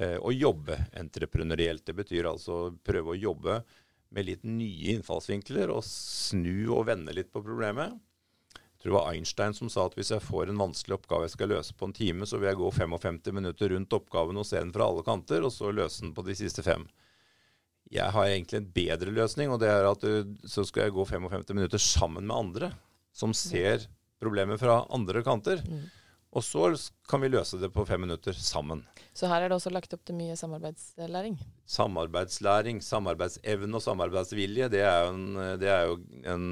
Eh, 0.00 0.16
å 0.16 0.32
jobbe 0.32 0.78
entreprenørielt. 0.96 1.84
Det 1.84 1.92
betyr 1.96 2.28
altså 2.30 2.70
prøve 2.84 3.12
å 3.12 3.20
jobbe 3.20 3.58
med 4.16 4.28
litt 4.30 4.44
nye 4.48 4.96
innfallsvinkler 4.96 5.70
og 5.72 5.84
snu 5.84 6.72
og 6.72 6.86
vende 6.88 7.14
litt 7.14 7.28
på 7.34 7.44
problemet. 7.44 7.96
Jeg 8.56 8.82
tror 8.82 8.90
det 8.90 8.96
var 8.96 9.10
Einstein 9.12 9.56
som 9.56 9.70
sa 9.72 9.86
at 9.88 9.96
hvis 9.96 10.12
jeg 10.14 10.24
får 10.24 10.50
en 10.52 10.60
vanskelig 10.60 10.98
oppgave 10.98 11.26
jeg 11.26 11.34
skal 11.34 11.52
løse 11.52 11.76
på 11.76 11.88
en 11.88 11.96
time, 11.96 12.28
så 12.28 12.40
vil 12.40 12.50
jeg 12.50 12.60
gå 12.60 12.70
55 12.78 13.36
minutter 13.36 13.72
rundt 13.72 13.96
oppgaven 13.96 14.40
og 14.40 14.48
se 14.48 14.60
den 14.60 14.72
fra 14.74 14.88
alle 14.88 15.04
kanter, 15.04 15.44
og 15.44 15.52
så 15.52 15.72
løse 15.72 16.04
den 16.04 16.14
på 16.16 16.24
de 16.26 16.36
siste 16.38 16.64
fem. 16.64 16.86
Jeg 17.92 18.10
har 18.12 18.28
egentlig 18.28 18.60
en 18.60 18.72
bedre 18.74 19.12
løsning, 19.14 19.52
og 19.52 19.60
det 19.62 19.70
er 19.70 19.86
at 19.86 20.04
uh, 20.04 20.24
så 20.48 20.64
skal 20.66 20.88
jeg 20.88 20.96
gå 20.96 21.06
55 21.06 21.54
minutter 21.54 21.82
sammen 21.82 22.26
med 22.26 22.36
andre 22.36 22.72
som 23.16 23.32
ser 23.36 23.86
problemet 24.20 24.60
fra 24.60 24.82
andre 24.92 25.22
kanter. 25.24 25.62
Mm. 25.64 25.86
Og 26.36 26.44
så 26.44 26.66
kan 27.08 27.22
vi 27.22 27.30
løse 27.32 27.56
det 27.62 27.70
på 27.72 27.84
fem 27.88 28.02
minutter 28.04 28.36
sammen. 28.36 28.82
Så 29.16 29.28
her 29.30 29.40
er 29.46 29.48
det 29.48 29.56
også 29.56 29.70
lagt 29.72 29.94
opp 29.96 30.02
til 30.04 30.18
mye 30.18 30.34
samarbeidslæring? 30.36 31.38
Samarbeidslæring, 31.64 32.82
samarbeidsevne 32.84 33.78
og 33.78 33.82
samarbeidsvilje, 33.84 34.68
det 34.74 34.82
er 34.84 34.98
jo 35.06 35.14
en, 35.14 35.38
det 35.62 35.70
er 35.72 35.86
jo 35.88 35.94
en, 36.34 36.44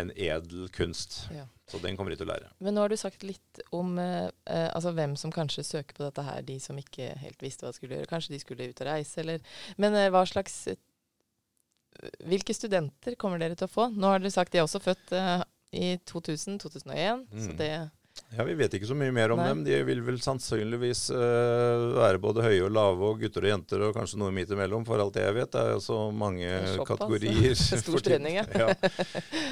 en 0.00 0.12
edel 0.16 0.70
kunst. 0.72 1.26
Ja. 1.34 1.44
Så 1.68 1.80
den 1.84 1.96
kommer 1.96 2.12
vi 2.14 2.18
til 2.20 2.26
å 2.28 2.32
lære. 2.32 2.48
Men 2.64 2.74
nå 2.76 2.86
har 2.86 2.92
du 2.92 2.96
sagt 3.00 3.22
litt 3.24 3.60
om 3.72 3.94
eh, 4.00 4.30
eh, 4.48 4.68
altså 4.72 4.94
hvem 4.96 5.14
som 5.20 5.32
kanskje 5.32 5.64
søker 5.64 5.96
på 5.96 6.04
dette 6.06 6.24
her, 6.26 6.40
de 6.48 6.56
som 6.60 6.76
ikke 6.80 7.12
helt 7.20 7.44
visste 7.44 7.64
hva 7.66 7.72
de 7.72 7.78
skulle 7.80 7.96
gjøre. 7.98 8.08
Kanskje 8.10 8.34
de 8.34 8.40
skulle 8.42 8.70
ut 8.72 8.80
og 8.84 8.88
reise, 8.88 9.20
eller 9.20 9.44
Men 9.80 9.96
eh, 9.96 10.08
hva 10.12 10.24
slags 10.28 10.56
eh, 10.72 10.80
Hvilke 12.24 12.54
studenter 12.56 13.14
kommer 13.20 13.40
dere 13.40 13.54
til 13.56 13.68
å 13.68 13.72
få? 13.72 13.90
Nå 13.92 14.08
har 14.08 14.22
dere 14.22 14.32
sagt 14.32 14.52
de 14.54 14.60
er 14.62 14.64
også 14.64 14.80
født 14.82 15.12
eh, 15.16 15.42
i 15.76 15.90
2000-2001, 16.08 17.26
så 17.36 17.50
Mm. 17.52 17.56
det 17.60 17.72
Ja, 18.32 18.44
Vi 18.48 18.54
vet 18.56 18.72
ikke 18.78 18.88
så 18.88 18.94
mye 18.96 19.12
mer 19.12 19.32
om 19.34 19.40
Nei. 19.40 19.48
dem. 19.50 19.60
De 19.66 19.76
vil 19.84 20.00
vel 20.04 20.16
sannsynligvis 20.24 21.02
uh, 21.12 21.92
være 21.98 22.20
både 22.22 22.44
høye 22.46 22.62
og 22.64 22.72
lave, 22.72 23.10
og 23.10 23.20
gutter 23.20 23.44
og 23.44 23.50
jenter, 23.50 23.84
og 23.84 23.92
kanskje 23.96 24.20
noe 24.22 24.32
midt 24.32 24.54
imellom, 24.54 24.86
for 24.88 25.02
alt 25.04 25.18
jeg 25.20 25.34
vet. 25.36 25.50
Det 25.52 25.60
er 25.60 25.74
jo 25.74 25.82
så 25.84 25.98
mange 26.16 26.48
Såpass. 26.72 26.88
kategorier. 26.94 27.58
Stor 27.60 27.84
for 27.90 28.04
spredning, 28.04 28.38
ja. 28.40 28.46
ja. 28.56 28.70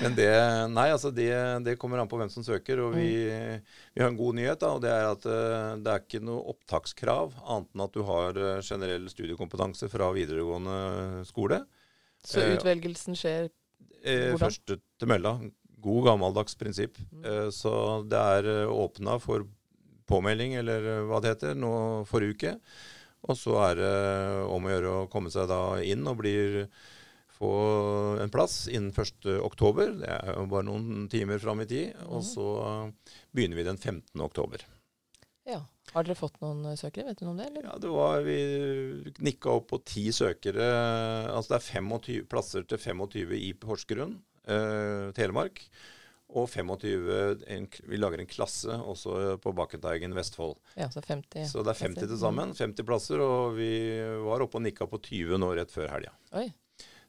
Men 0.00 0.16
det, 0.16 0.30
nei, 0.72 0.86
altså 0.94 1.12
det, 1.12 1.28
det 1.66 1.76
kommer 1.82 2.00
an 2.00 2.08
på 2.08 2.20
hvem 2.22 2.32
som 2.32 2.46
søker. 2.46 2.80
Og 2.86 2.96
vi, 2.96 3.10
vi 3.28 4.04
har 4.04 4.08
en 4.08 4.18
god 4.20 4.40
nyhet, 4.40 4.62
da, 4.64 4.72
og 4.78 4.84
det 4.86 4.94
er 4.96 5.10
at 5.10 5.28
uh, 5.28 5.76
det 5.76 5.94
er 5.94 6.06
ikke 6.06 6.24
noe 6.24 6.48
opptakskrav, 6.54 7.36
annet 7.44 7.70
enn 7.76 7.84
at 7.84 7.96
du 8.00 8.02
har 8.08 8.40
uh, 8.40 8.50
generell 8.64 9.08
studiekompetanse 9.12 9.92
fra 9.92 10.08
videregående 10.16 11.26
skole. 11.28 11.66
Så 12.24 12.48
utvelgelsen 12.56 13.16
skjer 13.16 13.48
Hvordan? 14.00 14.40
første 14.40 14.80
til 14.80 15.08
mølla. 15.08 15.36
God 15.80 16.04
gammeldags 16.10 16.54
prinsipp. 16.60 16.98
Mm. 17.12 17.24
Eh, 17.24 17.48
så 17.54 17.72
det 18.08 18.20
er 18.36 18.48
eh, 18.64 18.70
åpna 18.72 19.18
for 19.22 19.46
påmelding, 20.10 20.54
eller 20.60 20.86
eh, 20.96 21.02
hva 21.08 21.20
det 21.22 21.34
heter, 21.36 21.54
nå 21.58 21.72
forrige 22.10 22.36
uke. 22.36 22.54
Og 23.28 23.36
så 23.36 23.58
er 23.68 23.74
det 23.76 23.92
om 24.48 24.64
å 24.64 24.72
gjøre 24.72 24.94
å 25.02 25.08
komme 25.12 25.30
seg 25.32 25.48
da 25.50 25.60
inn 25.84 26.06
og 26.08 26.16
blir 26.22 26.62
få 27.40 27.50
en 28.20 28.32
plass 28.32 28.66
innen 28.68 28.92
1. 28.92 29.28
oktober. 29.44 29.92
Det 30.00 30.08
er 30.08 30.34
jo 30.38 30.46
bare 30.48 30.66
noen 30.68 31.06
timer 31.12 31.38
fram 31.40 31.60
i 31.60 31.66
tid. 31.68 31.94
Og 32.08 32.20
Mhm. 32.22 32.28
så 32.30 32.46
begynner 33.32 33.56
vi 33.56 33.64
den 33.68 33.76
15. 33.80 34.20
oktober. 34.24 34.64
Ja. 35.48 35.62
Har 35.92 36.04
dere 36.04 36.14
fått 36.14 36.36
noen 36.40 36.76
søkere? 36.78 37.06
Vet 37.08 37.18
du 37.18 37.24
noe 37.24 37.32
om 37.32 37.38
det? 37.40 37.46
Eller? 37.50 37.62
Ja, 37.64 37.78
det 37.78 37.88
var, 37.90 38.20
Vi 38.22 39.12
nikka 39.18 39.50
opp 39.56 39.68
på 39.72 39.80
ti 39.84 40.08
søkere. 40.12 40.66
Altså 41.32 41.48
det 41.56 41.58
er 41.58 41.80
25 41.80 42.26
plasser 42.28 42.62
til 42.62 42.78
25 42.78 43.32
i 43.34 43.52
Porsgrunn, 43.54 44.20
Telemark. 45.16 45.64
Og 46.30 46.46
25 46.46 47.08
en, 47.50 47.64
Vi 47.90 47.98
lager 47.98 48.22
en 48.22 48.28
klasse 48.30 48.70
også 48.70 49.36
på 49.42 49.50
Bakkenteigen, 49.58 50.14
Vestfold. 50.14 50.60
Ja, 50.78 50.86
så 50.94 51.02
50. 51.02 51.48
Så 51.50 51.64
det 51.66 51.74
er 51.74 51.80
50 51.88 52.06
til 52.06 52.20
sammen. 52.20 52.54
50 52.54 52.86
plasser. 52.86 53.22
Og 53.24 53.56
vi 53.58 53.72
var 54.22 54.44
oppe 54.44 54.60
og 54.60 54.66
nikka 54.66 54.86
på 54.90 55.02
20 55.10 55.40
nå 55.42 55.50
rett 55.58 55.74
før 55.74 55.90
helga. 55.90 56.14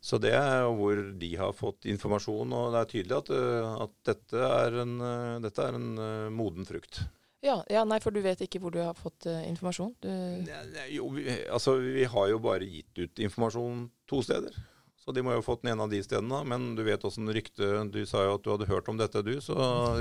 Så 0.01 0.17
det 0.17 0.33
er 0.33 0.65
hvor 0.73 0.97
de 1.21 1.29
har 1.37 1.53
fått 1.53 1.85
informasjon, 1.85 2.53
og 2.57 2.71
det 2.73 2.79
er 2.79 2.87
tydelig 2.89 3.17
at, 3.19 3.27
eh, 3.37 3.73
at 3.85 3.91
dette 4.09 4.45
er 4.47 4.77
en, 4.81 4.95
eh, 5.05 5.41
dette 5.43 5.67
er 5.67 5.77
en 5.77 5.91
eh, 6.01 6.29
moden 6.33 6.65
frukt. 6.65 7.03
Ja, 7.45 7.59
ja, 7.69 7.83
nei, 7.85 7.99
for 8.01 8.13
du 8.13 8.21
vet 8.21 8.41
ikke 8.41 8.59
hvor 8.61 8.73
du 8.73 8.79
har 8.81 8.97
fått 8.97 9.25
uh, 9.25 9.39
informasjon? 9.49 9.95
Du, 9.97 10.09
Nei, 10.09 10.57
nei, 10.75 10.83
Jo, 10.93 11.07
vi, 11.09 11.23
altså, 11.49 11.73
vi 11.81 12.03
har 12.05 12.27
jo 12.29 12.37
bare 12.41 12.67
gitt 12.69 13.01
ut 13.01 13.21
informasjon 13.25 13.87
to 14.09 14.19
steder. 14.21 14.59
Så 15.01 15.13
de 15.15 15.23
må 15.25 15.33
jo 15.33 15.39
ha 15.39 15.45
fått 15.45 15.63
den 15.63 15.71
ene 15.73 15.85
av 15.87 15.89
de 15.89 15.99
stedene. 16.05 16.43
Men 16.45 16.75
du 16.77 16.83
vet 16.85 17.01
åssen 17.07 17.29
ryktet 17.33 17.89
Du 17.93 18.03
sa 18.05 18.21
jo 18.27 18.35
at 18.37 18.43
du 18.45 18.51
hadde 18.53 18.69
hørt 18.69 18.89
om 18.91 18.99
dette, 18.99 19.23
du. 19.25 19.33
Så 19.41 19.55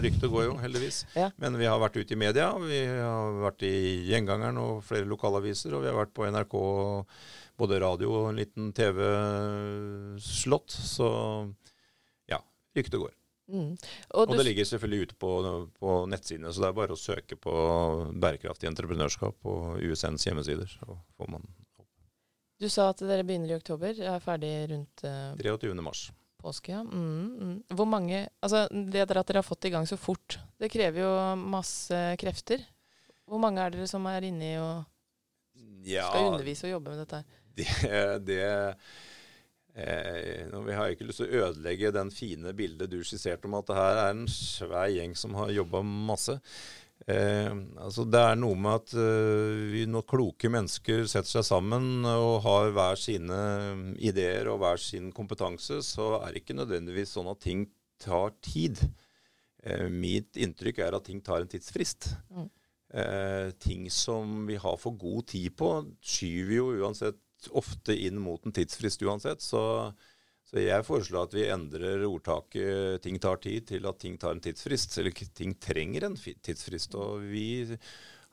ryktet 0.05 0.29
går 0.29 0.51
jo, 0.51 0.57
heldigvis. 0.61 1.07
Ja. 1.17 1.31
Men 1.41 1.57
vi 1.57 1.69
har 1.71 1.81
vært 1.81 1.97
ute 1.97 2.13
i 2.17 2.21
media. 2.21 2.51
Vi 2.61 2.83
har 2.85 3.39
vært 3.47 3.65
i 3.65 3.73
Gjengangeren 4.11 4.61
og 4.61 4.83
flere 4.85 5.09
lokalaviser. 5.09 5.73
Og 5.77 5.87
vi 5.87 5.89
har 5.89 5.97
vært 5.97 6.13
på 6.17 6.29
NRK, 6.29 6.59
både 7.61 7.81
radio 7.81 8.13
og 8.19 8.29
en 8.29 8.43
liten 8.43 8.75
TV-slott. 8.77 10.69
Så 10.69 11.09
ja, 12.29 12.43
ryktet 12.77 13.01
går. 13.01 13.17
mm. 13.49 13.71
Og 14.13 14.27
og, 14.27 14.37
det 14.37 14.51
ligger 14.51 14.69
selvfølgelig 14.69 15.09
ute 15.09 15.17
på, 15.25 15.33
på 15.81 15.97
nettsidene, 16.13 16.53
så 16.53 16.67
det 16.67 16.69
er 16.69 16.77
bare 16.77 16.93
å 16.93 17.01
søke 17.01 17.41
på 17.41 17.55
bærekraftig 18.21 18.69
entreprenørskap 18.69 19.41
på 19.41 19.57
USNs 19.81 20.29
hjemmesider. 20.29 20.69
Så 20.77 21.01
du 22.61 22.69
sa 22.69 22.91
at 22.93 23.01
dere 23.01 23.25
begynner 23.25 23.55
i 23.55 23.57
oktober, 23.57 23.97
er 23.97 24.21
ferdig 24.25 24.53
rundt 24.75 25.05
uh, 25.09 25.33
23. 25.41 25.73
mars. 25.81 26.11
påske. 26.41 26.73
Ja. 26.73 26.83
Mm, 26.85 27.37
mm. 27.41 27.57
Hvor 27.77 27.89
mange 27.89 28.29
Altså, 28.41 28.67
det 28.71 29.03
at 29.03 29.13
dere 29.29 29.41
har 29.41 29.47
fått 29.47 29.63
det 29.63 29.73
i 29.73 29.75
gang 29.75 29.89
så 29.89 29.97
fort, 30.01 30.39
det 30.61 30.71
krever 30.73 31.03
jo 31.03 31.13
masse 31.37 32.01
krefter. 32.21 32.65
Hvor 33.29 33.41
mange 33.41 33.63
er 33.63 33.73
dere 33.75 33.89
som 33.89 34.07
er 34.11 34.27
inni 34.29 34.57
og 34.61 34.85
skal 35.85 36.33
undervise 36.33 36.69
og 36.69 36.77
jobbe 36.77 36.93
med 36.93 37.01
dette 37.05 37.21
her? 37.21 37.39
det, 37.61 37.69
det 38.29 38.43
eh, 39.75 40.61
Vi 40.67 40.77
har 40.77 40.93
ikke 40.93 41.09
lyst 41.09 41.23
til 41.23 41.31
å 41.31 41.47
ødelegge 41.47 41.93
den 41.95 42.13
fine 42.15 42.55
bildet 42.57 42.93
du 42.93 43.01
skisserte 43.05 43.49
om 43.49 43.57
at 43.59 43.69
det 43.71 43.79
her 43.79 44.03
er 44.05 44.15
en 44.15 44.27
svær 44.31 44.91
gjeng 44.93 45.17
som 45.19 45.37
har 45.39 45.53
jobba 45.55 45.83
masse. 45.87 46.41
Eh, 47.09 47.53
altså 47.81 48.05
det 48.05 48.21
er 48.21 48.37
noe 48.37 48.59
med 48.61 48.83
at 48.83 48.95
eh, 49.01 49.61
vi, 49.73 49.85
når 49.89 50.05
kloke 50.11 50.51
mennesker 50.53 51.07
setter 51.09 51.31
seg 51.39 51.47
sammen 51.49 52.05
og 52.05 52.43
har 52.45 52.75
hver 52.77 53.01
sine 53.01 53.39
ideer 53.97 54.51
og 54.53 54.61
hver 54.61 54.81
sin 54.83 55.09
kompetanse, 55.17 55.81
så 55.87 56.19
er 56.21 56.35
det 56.35 56.45
ikke 56.45 56.59
nødvendigvis 56.61 57.17
sånn 57.17 57.31
at 57.33 57.41
ting 57.45 57.65
tar 58.01 58.35
tid. 58.45 58.83
Eh, 59.65 59.89
mitt 59.93 60.37
inntrykk 60.41 60.83
er 60.85 60.97
at 60.97 61.09
ting 61.09 61.23
tar 61.25 61.45
en 61.45 61.51
tidsfrist. 61.51 62.13
Mm. 62.33 62.49
Eh, 62.91 63.51
ting 63.63 63.91
som 63.93 64.47
vi 64.49 64.57
har 64.61 64.79
for 64.81 64.97
god 64.99 65.29
tid 65.33 65.57
på, 65.57 65.73
skyver 66.03 66.57
jo 66.57 66.71
uansett 66.83 67.21
ofte 67.57 67.95
inn 67.97 68.19
mot 68.21 68.45
en 68.45 68.55
tidsfrist 68.57 69.05
uansett. 69.07 69.45
Så, 69.45 69.63
så 70.51 70.59
jeg 70.59 70.83
foreslår 70.83 71.29
at 71.29 71.35
vi 71.37 71.45
endrer 71.47 72.03
ordtaket 72.09 73.03
'ting 73.05 73.21
tar 73.23 73.39
tid' 73.39 73.69
til 73.69 73.87
at 73.87 73.99
ting 74.03 74.17
tar 74.19 74.35
en 74.35 74.43
tidsfrist. 74.43 74.99
Eller 74.99 75.13
ting 75.15 75.55
trenger 75.55 76.09
en 76.09 76.17
tidsfrist. 76.17 76.95
Og 76.99 77.23
vi 77.23 77.79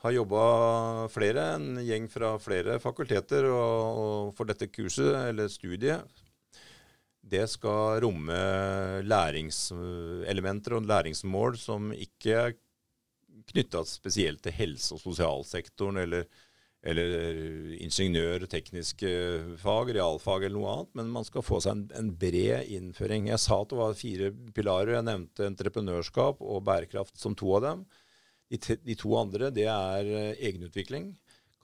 har 0.02 0.12
jobba 0.12 1.08
flere, 1.14 1.56
en 1.56 1.78
gjeng 1.78 2.10
fra 2.10 2.38
flere 2.42 2.80
fakulteter, 2.82 3.46
og, 3.46 4.02
og 4.02 4.34
for 4.38 4.50
dette 4.50 4.68
kurset, 4.68 5.14
eller 5.30 5.48
studiet, 5.48 6.06
det 7.22 7.46
skal 7.52 8.02
romme 8.02 8.34
læringselementer 9.04 10.78
og 10.78 10.88
læringsmål 10.88 11.58
som 11.60 11.92
ikke 11.94 12.34
er 12.34 12.54
knytta 13.52 13.84
spesielt 13.86 14.42
til 14.42 14.56
helse- 14.58 14.96
og 14.96 15.02
sosialsektoren 15.02 15.98
eller, 16.02 16.26
eller 16.86 17.74
ingeniør, 17.82 18.46
tekniske 18.48 19.10
fag, 19.60 19.90
realfag 19.98 20.44
eller 20.46 20.56
noe 20.60 20.72
annet, 20.76 20.92
men 21.00 21.10
man 21.16 21.26
skal 21.28 21.44
få 21.44 21.58
seg 21.64 21.72
en, 21.74 21.86
en 21.98 22.12
bred 22.22 22.70
innføring. 22.72 23.28
Jeg 23.32 23.40
sa 23.44 23.58
at 23.64 23.70
det 23.74 23.80
var 23.80 23.98
fire 23.98 24.30
pilarer. 24.56 24.94
Jeg 25.00 25.08
nevnte 25.10 25.48
entreprenørskap 25.50 26.36
og 26.46 26.64
bærekraft 26.68 27.18
som 27.20 27.34
to 27.36 27.48
av 27.58 27.62
dem. 27.66 27.80
De, 28.48 28.58
te- 28.62 28.80
de 28.80 28.96
to 28.96 29.12
andre 29.20 29.50
det 29.52 29.66
er 29.68 30.06
eh, 30.08 30.38
egenutvikling, 30.48 31.18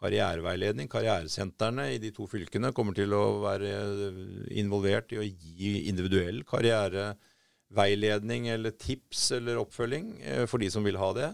karriereveiledning. 0.04 0.90
Karrieresentrene 0.92 1.86
i 1.94 2.00
de 2.04 2.10
to 2.12 2.26
fylkene 2.28 2.74
kommer 2.76 2.94
til 2.98 3.14
å 3.16 3.40
være 3.46 3.70
eh, 3.70 4.18
involvert 4.60 5.14
i 5.16 5.22
å 5.22 5.24
gi 5.30 5.86
individuell 5.94 6.42
karriereveiledning 6.50 8.50
eller 8.52 8.72
tips 8.76 9.30
eller 9.38 9.62
oppfølging 9.62 10.18
eh, 10.26 10.44
for 10.50 10.58
de 10.60 10.68
som 10.74 10.84
vil 10.84 11.00
ha 11.00 11.14
det. 11.16 11.32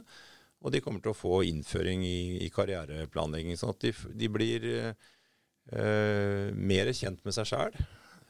Og 0.59 0.73
de 0.73 0.81
kommer 0.83 0.99
til 1.03 1.13
å 1.13 1.17
få 1.17 1.41
innføring 1.47 2.03
i, 2.03 2.43
i 2.43 2.49
karriereplanlegging, 2.51 3.55
sånn 3.59 3.71
at 3.71 3.85
de, 3.85 3.93
de 4.19 4.27
blir 4.31 4.65
eh, 4.75 6.49
mer 6.51 6.91
kjent 6.95 7.23
med 7.23 7.35
seg 7.35 7.47
sjæl. 7.47 7.77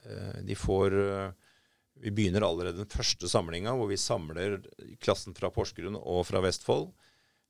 Eh, 0.06 0.42
eh, 0.46 1.32
Vi 2.00 2.12
begynner 2.16 2.46
allerede 2.46 2.84
den 2.84 2.92
første 2.92 3.28
samlinga, 3.28 3.74
hvor 3.76 3.90
vi 3.90 3.98
samler 3.98 4.60
klassen 5.02 5.36
fra 5.36 5.50
Porsgrunn 5.52 5.98
og 6.00 6.22
fra 6.30 6.44
Vestfold 6.46 6.92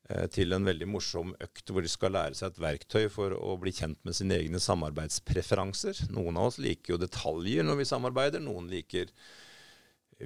eh, 0.09 0.25
til 0.31 0.55
en 0.55 0.65
veldig 0.65 0.87
morsom 0.89 1.35
økt 1.43 1.69
hvor 1.69 1.83
de 1.83 1.91
skal 1.91 2.15
lære 2.15 2.39
seg 2.39 2.53
et 2.53 2.63
verktøy 2.63 3.09
for 3.11 3.35
å 3.35 3.59
bli 3.59 3.75
kjent 3.75 3.99
med 4.07 4.15
sine 4.15 4.39
egne 4.39 4.63
samarbeidspreferanser. 4.63 6.07
Noen 6.15 6.39
av 6.39 6.53
oss 6.53 6.63
liker 6.63 6.95
jo 6.95 7.03
detaljer 7.03 7.67
når 7.67 7.83
vi 7.83 7.91
samarbeider. 7.91 8.41
Noen 8.47 8.71
liker 8.71 9.11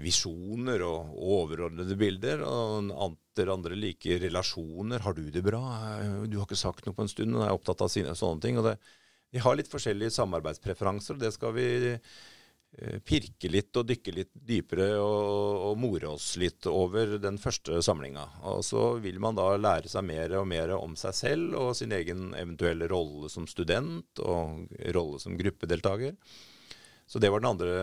visjoner 0.02 0.82
og 0.86 1.14
overordnede 1.14 1.98
bilder. 2.00 2.44
Og 2.48 2.92
andre, 2.92 3.54
andre 3.54 3.78
like 3.78 4.20
relasjoner. 4.24 5.00
'Har 5.00 5.14
du 5.14 5.30
det 5.30 5.44
bra? 5.44 5.62
Du 6.26 6.38
har 6.38 6.48
ikke 6.48 6.60
sagt 6.60 6.86
noe 6.86 6.96
på 6.96 7.06
en 7.06 7.12
stund.' 7.12 7.36
og 7.36 7.46
er 7.46 7.54
opptatt 7.54 7.82
av 7.82 7.90
sine 7.90 8.16
sånne 8.16 8.42
ting. 8.42 8.58
og 8.58 8.66
det, 8.66 8.78
Vi 9.32 9.40
har 9.40 9.56
litt 9.56 9.70
forskjellige 9.70 10.12
samarbeidspreferanser. 10.12 11.14
og 11.14 11.20
Det 11.20 11.34
skal 11.34 11.54
vi 11.54 11.68
eh, 11.94 13.00
pirke 13.06 13.50
litt 13.50 13.76
og 13.78 13.88
dykke 13.88 14.14
litt 14.14 14.32
dypere 14.34 14.98
og, 14.98 15.72
og 15.72 15.78
more 15.78 16.08
oss 16.08 16.38
litt 16.38 16.66
over 16.66 17.18
den 17.18 17.38
første 17.38 17.82
samlinga. 17.82 18.28
Og 18.44 18.64
så 18.64 19.00
vil 19.00 19.20
man 19.20 19.36
da 19.36 19.56
lære 19.58 19.90
seg 19.90 20.06
mer 20.06 20.38
og 20.40 20.48
mer 20.48 20.74
om 20.78 20.96
seg 20.96 21.14
selv 21.14 21.56
og 21.56 21.76
sin 21.76 21.92
egen 21.92 22.34
eventuelle 22.34 22.88
rolle 22.88 23.30
som 23.30 23.48
student 23.48 24.20
og 24.20 24.70
rolle 24.94 25.20
som 25.20 25.38
gruppedeltaker. 25.38 26.16
Så 27.06 27.20
det 27.20 27.30
var 27.30 27.44
den 27.44 27.50
andre, 27.52 27.74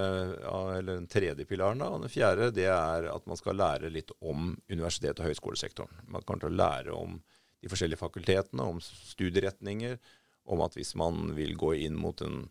eller 0.78 0.94
den 0.94 1.10
tredje 1.10 1.44
pilaren. 1.46 1.82
da, 1.82 1.90
Og 1.90 2.02
den 2.02 2.12
fjerde 2.12 2.50
det 2.56 2.66
er 2.72 3.10
at 3.12 3.26
man 3.28 3.36
skal 3.36 3.58
lære 3.60 3.92
litt 3.92 4.10
om 4.20 4.56
universitet- 4.70 5.20
og 5.20 5.28
høyskolesektoren. 5.28 5.92
Man 6.08 6.22
kommer 6.22 6.46
til 6.46 6.52
å 6.52 6.60
lære 6.60 6.96
om 6.96 7.20
de 7.60 7.68
forskjellige 7.68 8.00
fakultetene, 8.00 8.64
om 8.64 8.80
studieretninger, 8.80 9.98
om 10.50 10.64
at 10.64 10.74
hvis 10.74 10.94
man 10.96 11.34
vil 11.36 11.54
gå 11.60 11.74
inn 11.84 11.98
mot 12.00 12.20
en 12.24 12.48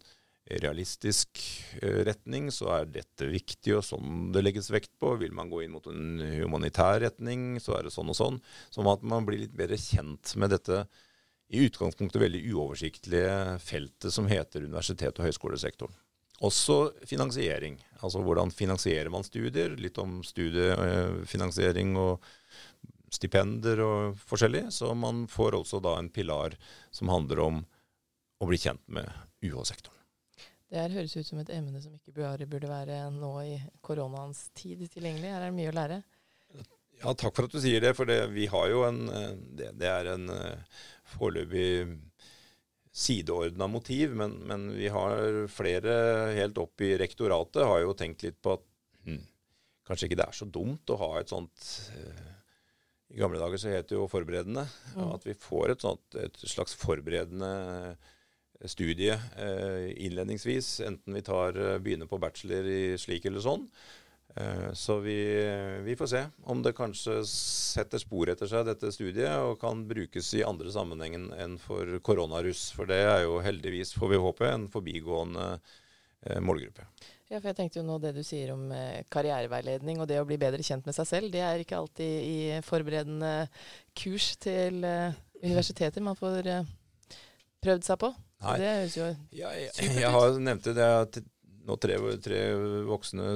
realistisk 0.49 1.41
eh, 1.81 2.01
retning, 2.07 2.49
så 2.53 2.71
er 2.79 2.89
dette 2.89 3.27
viktig, 3.29 3.75
og 3.77 3.85
sånn 3.85 4.31
det 4.33 4.43
legges 4.43 4.71
vekt 4.73 4.91
på. 5.01 5.13
Vil 5.21 5.33
man 5.35 5.51
gå 5.51 5.63
inn 5.65 5.75
mot 5.75 5.85
en 5.89 6.21
humanitær 6.39 7.01
retning, 7.03 7.59
så 7.61 7.77
er 7.77 7.85
det 7.85 7.93
sånn 7.93 8.09
og 8.09 8.17
sånn. 8.17 8.41
Sånn 8.73 8.89
at 8.89 9.05
man 9.05 9.27
blir 9.27 9.43
litt 9.43 9.55
bedre 9.57 9.77
kjent 9.77 10.33
med 10.41 10.53
dette 10.55 10.85
i 11.49 11.65
utgangspunktet 11.65 12.21
veldig 12.21 12.43
uoversiktlige 12.53 13.57
feltet 13.65 14.13
som 14.13 14.29
heter 14.29 14.65
universitet- 14.65 15.17
og 15.17 15.29
høyskolesektoren. 15.29 15.97
Også 16.45 16.93
finansiering. 17.07 17.77
Altså 17.99 18.21
hvordan 18.23 18.51
finansierer 18.55 19.11
man 19.11 19.25
studier? 19.27 19.75
Litt 19.75 19.97
om 19.99 20.21
studiefinansiering 20.23 21.97
og 21.99 22.23
stipender 23.11 23.81
og 23.83 24.19
forskjellig. 24.29 24.69
Så 24.71 24.93
man 24.95 25.25
får 25.31 25.59
også 25.59 25.81
da 25.83 25.97
en 25.99 26.11
pilar 26.13 26.55
som 26.95 27.11
handler 27.11 27.43
om 27.43 27.63
å 28.39 28.47
bli 28.47 28.59
kjent 28.61 28.85
med 28.87 29.09
UH-sektoren. 29.43 29.97
Det 30.69 30.77
her 30.77 30.93
høres 30.93 31.17
ut 31.17 31.25
som 31.25 31.39
et 31.41 31.49
emne 31.49 31.81
som 31.81 31.95
ikke 31.97 32.13
bare 32.13 32.45
burde 32.47 32.69
være 32.69 33.01
nå 33.11 33.31
i 33.41 33.55
koronaens 33.81 34.51
tid 34.53 34.83
tilgjengelig. 34.93 35.31
Her 35.33 35.41
er 35.41 35.49
det 35.49 35.57
mye 35.57 35.71
å 35.71 35.75
lære. 35.75 35.97
Ja, 36.99 37.13
takk 37.15 37.33
for 37.33 37.47
at 37.47 37.55
du 37.55 37.59
sier 37.63 37.81
det. 37.83 37.95
For 37.97 38.07
det, 38.07 38.19
vi 38.35 38.45
har 38.51 38.69
jo 38.69 38.83
en 38.85 39.01
Det, 39.57 39.71
det 39.79 39.89
er 39.89 40.13
en 40.13 40.29
uh, 40.29 40.79
foreløpig 41.15 41.97
sideordna 42.99 43.67
motiv, 43.71 44.15
men, 44.19 44.35
men, 44.49 44.69
vi 44.75 44.89
har 44.91 45.45
flere 45.51 45.93
helt 46.35 46.59
opp 46.59 46.83
i 46.83 46.95
rektoratet 46.99 47.63
har 47.63 47.83
jo 47.83 47.95
tenkt 47.97 48.25
litt 48.25 48.39
på 48.43 48.57
at 48.57 48.65
hm, 49.07 49.21
kanskje 49.87 50.09
ikke 50.09 50.19
det 50.19 50.27
er 50.27 50.39
så 50.39 50.47
dumt 50.49 50.91
å 50.91 50.99
ha 50.99 51.13
et 51.19 51.31
sånt 51.31 51.69
uh, 51.95 52.25
I 53.15 53.21
gamle 53.21 53.39
dager 53.41 53.61
så 53.61 53.71
het 53.71 53.87
det 53.89 53.95
jo 53.95 54.09
forberedende. 54.11 54.67
Mm. 54.93 55.05
At 55.15 55.23
vi 55.25 55.33
får 55.33 55.73
et, 55.73 55.85
sånt, 55.85 56.19
et 56.19 56.43
slags 56.43 56.75
forberedende 56.77 57.53
studie 58.67 59.15
eh, 59.39 60.05
innledningsvis, 60.05 60.79
enten 60.85 61.15
vi 61.15 61.21
tar, 61.23 61.55
eh, 61.55 61.77
begynner 61.79 62.09
på 62.11 62.19
bachelor 62.19 62.67
i 62.67 62.97
slik 62.99 63.25
eller 63.25 63.43
sånn. 63.43 63.65
Eh, 64.35 64.73
så 64.73 64.99
vi, 64.99 65.17
vi, 65.83 65.95
får 65.95 66.07
se 66.07 66.23
om 66.43 66.63
det 66.63 66.75
kanskje 66.77 67.19
setter 67.27 68.01
spor 68.01 68.29
etter 68.29 68.49
seg, 68.49 68.67
dette 68.67 68.91
studiet, 68.93 69.35
og 69.41 69.59
kan 69.61 69.85
brukes 69.89 70.33
i 70.37 70.45
andre 70.45 70.71
sammenheng 70.73 71.17
enn 71.33 71.57
for 71.61 71.99
koronaruss. 72.05 72.69
For 72.77 72.89
det 72.89 73.01
er 73.07 73.23
jo 73.25 73.39
heldigvis, 73.43 73.95
får 73.97 74.13
vi 74.13 74.25
håpe, 74.25 74.49
en 74.49 74.67
forbigående 74.71 75.55
målgruppe. 76.43 76.83
Ja, 77.29 77.37
for 77.37 77.47
jeg 77.51 77.55
tenkte 77.55 77.77
jo 77.79 77.83
nå 77.87 77.93
Det 78.01 78.09
du 78.11 78.19
sier 78.25 78.49
om 78.51 78.65
karriereveiledning 79.13 80.01
og 80.01 80.07
det 80.09 80.17
å 80.19 80.25
bli 80.27 80.35
bedre 80.41 80.65
kjent 80.65 80.83
med 80.89 80.97
seg 80.97 81.07
selv, 81.07 81.29
det 81.31 81.43
er 81.45 81.61
ikke 81.61 81.77
alltid 81.77 82.25
i 82.25 82.39
forberedende 82.65 83.31
kurs 83.95 84.33
til 84.41 84.81
universiteter 85.39 86.03
man 86.03 86.19
får 86.19 86.49
prøvd 87.63 87.87
seg 87.87 88.01
på. 88.01 88.11
Nei. 88.43 88.55
Det 88.59 88.73
høres 88.73 88.97
jo 88.97 89.07
ja, 89.35 89.53
jeg, 89.55 89.71
jeg, 89.99 90.11
har 90.15 90.37
nevnt 90.41 90.67
det 90.75 91.23
nå 91.67 91.75
tre, 91.81 91.97
tre 92.23 92.43
voksne 92.87 93.33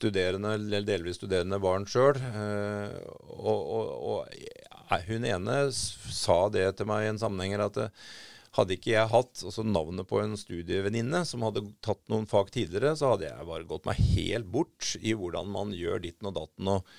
studerende, 0.00 0.56
eller 0.56 0.86
delvis 0.86 1.20
studerende 1.20 1.60
barn 1.62 1.86
sjøl. 1.88 2.16
Eh, 2.16 2.96
og, 3.36 3.60
og, 3.60 3.92
og, 4.14 4.98
hun 5.06 5.28
ene 5.28 5.60
sa 5.70 6.42
det 6.50 6.66
til 6.78 6.88
meg 6.90 7.04
i 7.04 7.12
en 7.12 7.20
sammenheng 7.20 7.60
at 7.62 7.78
eh, 7.78 8.10
hadde 8.56 8.74
ikke 8.74 8.94
jeg 8.96 9.12
hatt 9.12 9.44
altså 9.46 9.62
navnet 9.62 10.08
på 10.10 10.18
en 10.18 10.34
studievenninne 10.38 11.22
som 11.28 11.44
hadde 11.46 11.68
tatt 11.84 12.02
noen 12.10 12.26
fag 12.26 12.50
tidligere, 12.56 12.96
så 12.98 13.12
hadde 13.12 13.28
jeg 13.28 13.46
bare 13.46 13.68
gått 13.70 13.86
meg 13.86 14.00
helt 14.16 14.50
bort 14.50 14.94
i 14.98 15.14
hvordan 15.14 15.52
man 15.54 15.74
gjør 15.76 16.02
ditten 16.02 16.32
og 16.32 16.38
datten. 16.40 16.76
og 16.78 16.94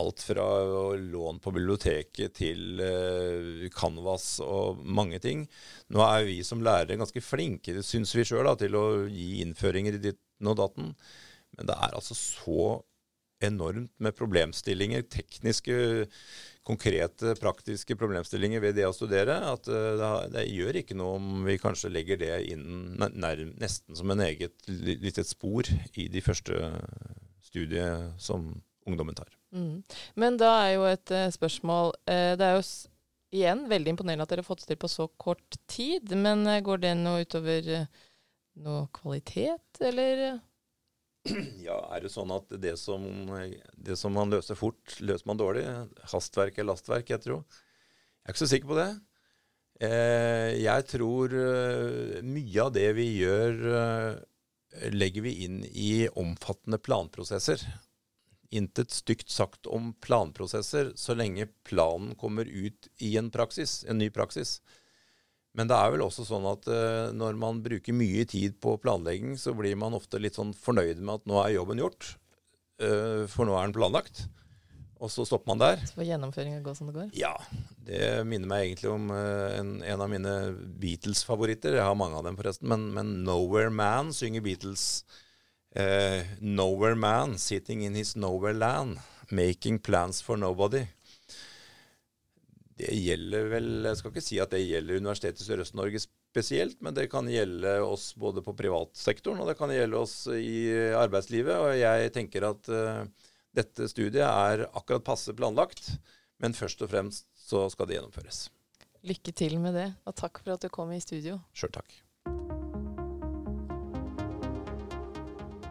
alt 0.00 0.22
fra 0.24 0.44
lån 0.96 1.38
på 1.44 1.52
biblioteket 1.52 2.32
til 2.40 2.80
Canvas 3.76 4.40
og 4.40 4.80
mange 4.82 5.20
ting. 5.22 5.44
Nå 5.92 6.00
er 6.00 6.24
vi 6.26 6.38
som 6.46 6.64
lærere 6.64 6.96
ganske 6.98 7.22
flinke, 7.22 7.76
syns 7.84 8.14
vi 8.16 8.24
sjøl, 8.26 8.48
til 8.58 8.78
å 8.80 8.84
gi 9.04 9.42
innføringer 9.44 9.98
i 9.98 10.02
ditten 10.08 10.50
og 10.50 10.56
datten. 10.62 10.94
Men 11.58 11.70
det 11.70 11.76
er 11.76 11.96
altså 11.96 12.16
så 12.16 12.70
enormt 13.44 13.92
med 14.02 14.16
problemstillinger, 14.16 15.04
tekniske, 15.08 16.06
konkrete, 16.66 17.34
praktiske 17.40 17.96
problemstillinger 17.98 18.62
ved 18.62 18.76
det 18.78 18.86
å 18.88 18.94
studere, 18.94 19.38
at 19.48 19.68
uh, 19.70 19.96
det, 19.96 20.10
det, 20.34 20.46
gjør 20.52 20.80
ikke 20.82 20.96
noe 20.98 21.16
om 21.18 21.30
vi 21.48 21.56
kanskje 21.60 21.92
legger 21.92 22.20
det 22.20 22.34
inn 22.52 22.98
nær, 23.00 23.40
nesten 23.60 23.96
som 23.98 24.12
en 24.12 24.24
eget 24.26 24.68
litt 24.68 25.20
spor 25.26 25.68
i 25.96 26.10
de 26.12 26.22
første 26.24 26.60
studiet 27.48 28.20
som 28.20 28.52
ungdommen 28.88 29.16
tar. 29.16 29.32
Mm. 29.56 29.80
Men 30.20 30.36
da 30.40 30.52
er 30.66 30.76
jo 30.76 30.86
et 30.90 31.16
uh, 31.16 31.26
spørsmål 31.34 31.90
uh, 31.96 32.36
Det 32.38 32.46
er 32.46 32.54
jo 32.54 32.62
igjen 33.34 33.64
veldig 33.70 33.94
imponerende 33.94 34.26
at 34.26 34.30
dere 34.30 34.44
har 34.44 34.50
fått 34.50 34.62
til 34.68 34.78
på 34.78 34.90
så 34.90 35.08
kort 35.18 35.58
tid. 35.70 36.12
Men 36.18 36.44
går 36.66 36.84
det 36.84 36.94
noe 36.98 37.24
utover 37.24 37.66
noe 38.60 38.86
kvalitet, 38.94 39.80
eller? 39.86 40.40
Ja, 41.66 41.76
er 41.94 42.04
det 42.04 42.12
sånn 42.14 42.32
at 42.34 42.48
det 42.62 42.76
som, 42.80 43.04
det 43.76 43.98
som 44.00 44.14
man 44.16 44.32
løser 44.32 44.58
fort, 44.58 44.96
løser 45.04 45.28
man 45.28 45.40
dårlig? 45.40 45.66
Hastverk 46.12 46.58
er 46.58 46.68
lastverk, 46.68 47.12
jeg 47.12 47.24
tror. 47.26 47.44
Jeg 47.44 48.28
er 48.28 48.34
ikke 48.34 48.44
så 48.44 48.50
sikker 48.54 48.70
på 48.70 48.80
det. 48.80 48.90
Jeg 50.60 50.86
tror 50.90 51.34
mye 52.24 52.64
av 52.66 52.72
det 52.74 52.88
vi 52.98 53.06
gjør, 53.22 53.60
legger 54.92 55.24
vi 55.24 55.36
inn 55.46 55.62
i 55.68 55.92
omfattende 56.20 56.80
planprosesser 56.80 57.64
intet 58.50 58.90
stygt 58.90 59.30
sagt 59.30 59.66
om 59.70 59.92
planprosesser 60.02 60.92
så 60.98 61.14
lenge 61.14 61.46
planen 61.66 62.14
kommer 62.18 62.44
ut 62.44 62.88
i 62.98 63.14
en 63.18 63.30
praksis, 63.30 63.84
en 63.88 63.98
ny 63.98 64.10
praksis. 64.10 64.58
Men 65.58 65.70
det 65.70 65.76
er 65.76 65.92
vel 65.94 66.04
også 66.04 66.24
sånn 66.26 66.46
at 66.46 66.66
uh, 66.70 67.10
når 67.16 67.38
man 67.38 67.62
bruker 67.64 67.96
mye 67.96 68.22
tid 68.28 68.58
på 68.62 68.76
planlegging, 68.82 69.34
så 69.38 69.54
blir 69.56 69.78
man 69.78 69.96
ofte 69.98 70.20
litt 70.22 70.38
sånn 70.38 70.52
fornøyd 70.54 71.00
med 71.02 71.18
at 71.18 71.30
nå 71.30 71.40
er 71.42 71.56
jobben 71.56 71.82
gjort, 71.82 72.12
uh, 72.84 73.26
for 73.30 73.48
nå 73.48 73.56
er 73.58 73.66
den 73.66 73.74
planlagt. 73.74 74.28
Og 75.00 75.08
så 75.08 75.24
stopper 75.24 75.48
man 75.48 75.62
der. 75.62 75.82
Så 75.88 75.96
får 75.96 76.10
gjennomføringa 76.10 76.60
gå 76.62 76.74
som 76.76 76.90
det 76.90 76.98
går? 76.98 77.08
Ja. 77.16 77.32
Det 77.88 78.20
minner 78.28 78.50
meg 78.52 78.66
egentlig 78.66 78.92
om 78.92 79.08
uh, 79.10 79.48
en, 79.56 79.72
en, 79.80 80.04
av 80.04 80.12
mine 80.12 80.36
Beatles-favoritter. 80.82 81.78
Jeg 81.80 81.88
har 81.88 81.98
mange 81.98 82.20
av 82.20 82.28
dem, 82.28 82.38
forresten. 82.38 82.68
Men, 82.70 82.90
men 82.94 83.14
'Nowhere 83.24 83.72
Man' 83.74 84.14
synger 84.14 84.44
Beatles. 84.44 85.02
Nowhere 86.42 86.98
man 86.98 87.36
sitting 87.38 87.84
in 87.86 87.94
his 87.94 88.16
nowhere 88.16 88.52
land, 88.52 88.98
making 89.30 89.78
plans 89.78 90.18
for 90.20 90.36
nobody. 90.36 90.88
Det 92.80 92.96
gjelder 92.96 93.48
vel 93.50 93.68
Jeg 93.84 93.98
skal 93.98 94.12
ikke 94.12 94.24
si 94.24 94.38
at 94.40 94.52
det 94.54 94.62
gjelder 94.64 95.00
Universitetet 95.02 95.42
i 95.44 95.48
Sørøst-Norge 95.48 96.00
spesielt, 96.00 96.78
men 96.80 96.94
det 96.96 97.08
kan 97.12 97.28
gjelde 97.28 97.74
oss 97.84 98.12
både 98.18 98.42
på 98.46 98.54
privatsektoren 98.56 99.42
og 99.42 99.50
det 99.50 99.56
kan 99.58 99.72
gjelde 99.74 99.98
oss 100.00 100.14
i 100.32 100.70
arbeidslivet. 100.96 101.56
Og 101.58 101.74
jeg 101.76 102.12
tenker 102.14 102.46
at 102.48 102.70
uh, 102.72 103.02
dette 103.56 103.88
studiet 103.90 104.24
er 104.24 104.64
akkurat 104.70 105.04
passe 105.04 105.34
planlagt, 105.36 105.92
men 106.40 106.56
først 106.56 106.80
og 106.86 106.92
fremst 106.94 107.26
så 107.36 107.66
skal 107.72 107.90
det 107.90 107.98
gjennomføres. 107.98 108.46
Lykke 109.04 109.32
til 109.36 109.58
med 109.60 109.76
det, 109.76 109.88
og 110.06 110.16
takk 110.16 110.40
for 110.40 110.54
at 110.54 110.64
du 110.64 110.70
kom 110.72 110.92
i 110.94 111.02
studio. 111.02 111.40
Sjøl 111.56 111.74
takk. 111.74 112.00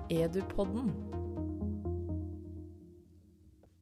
Edupodden 0.10 1.09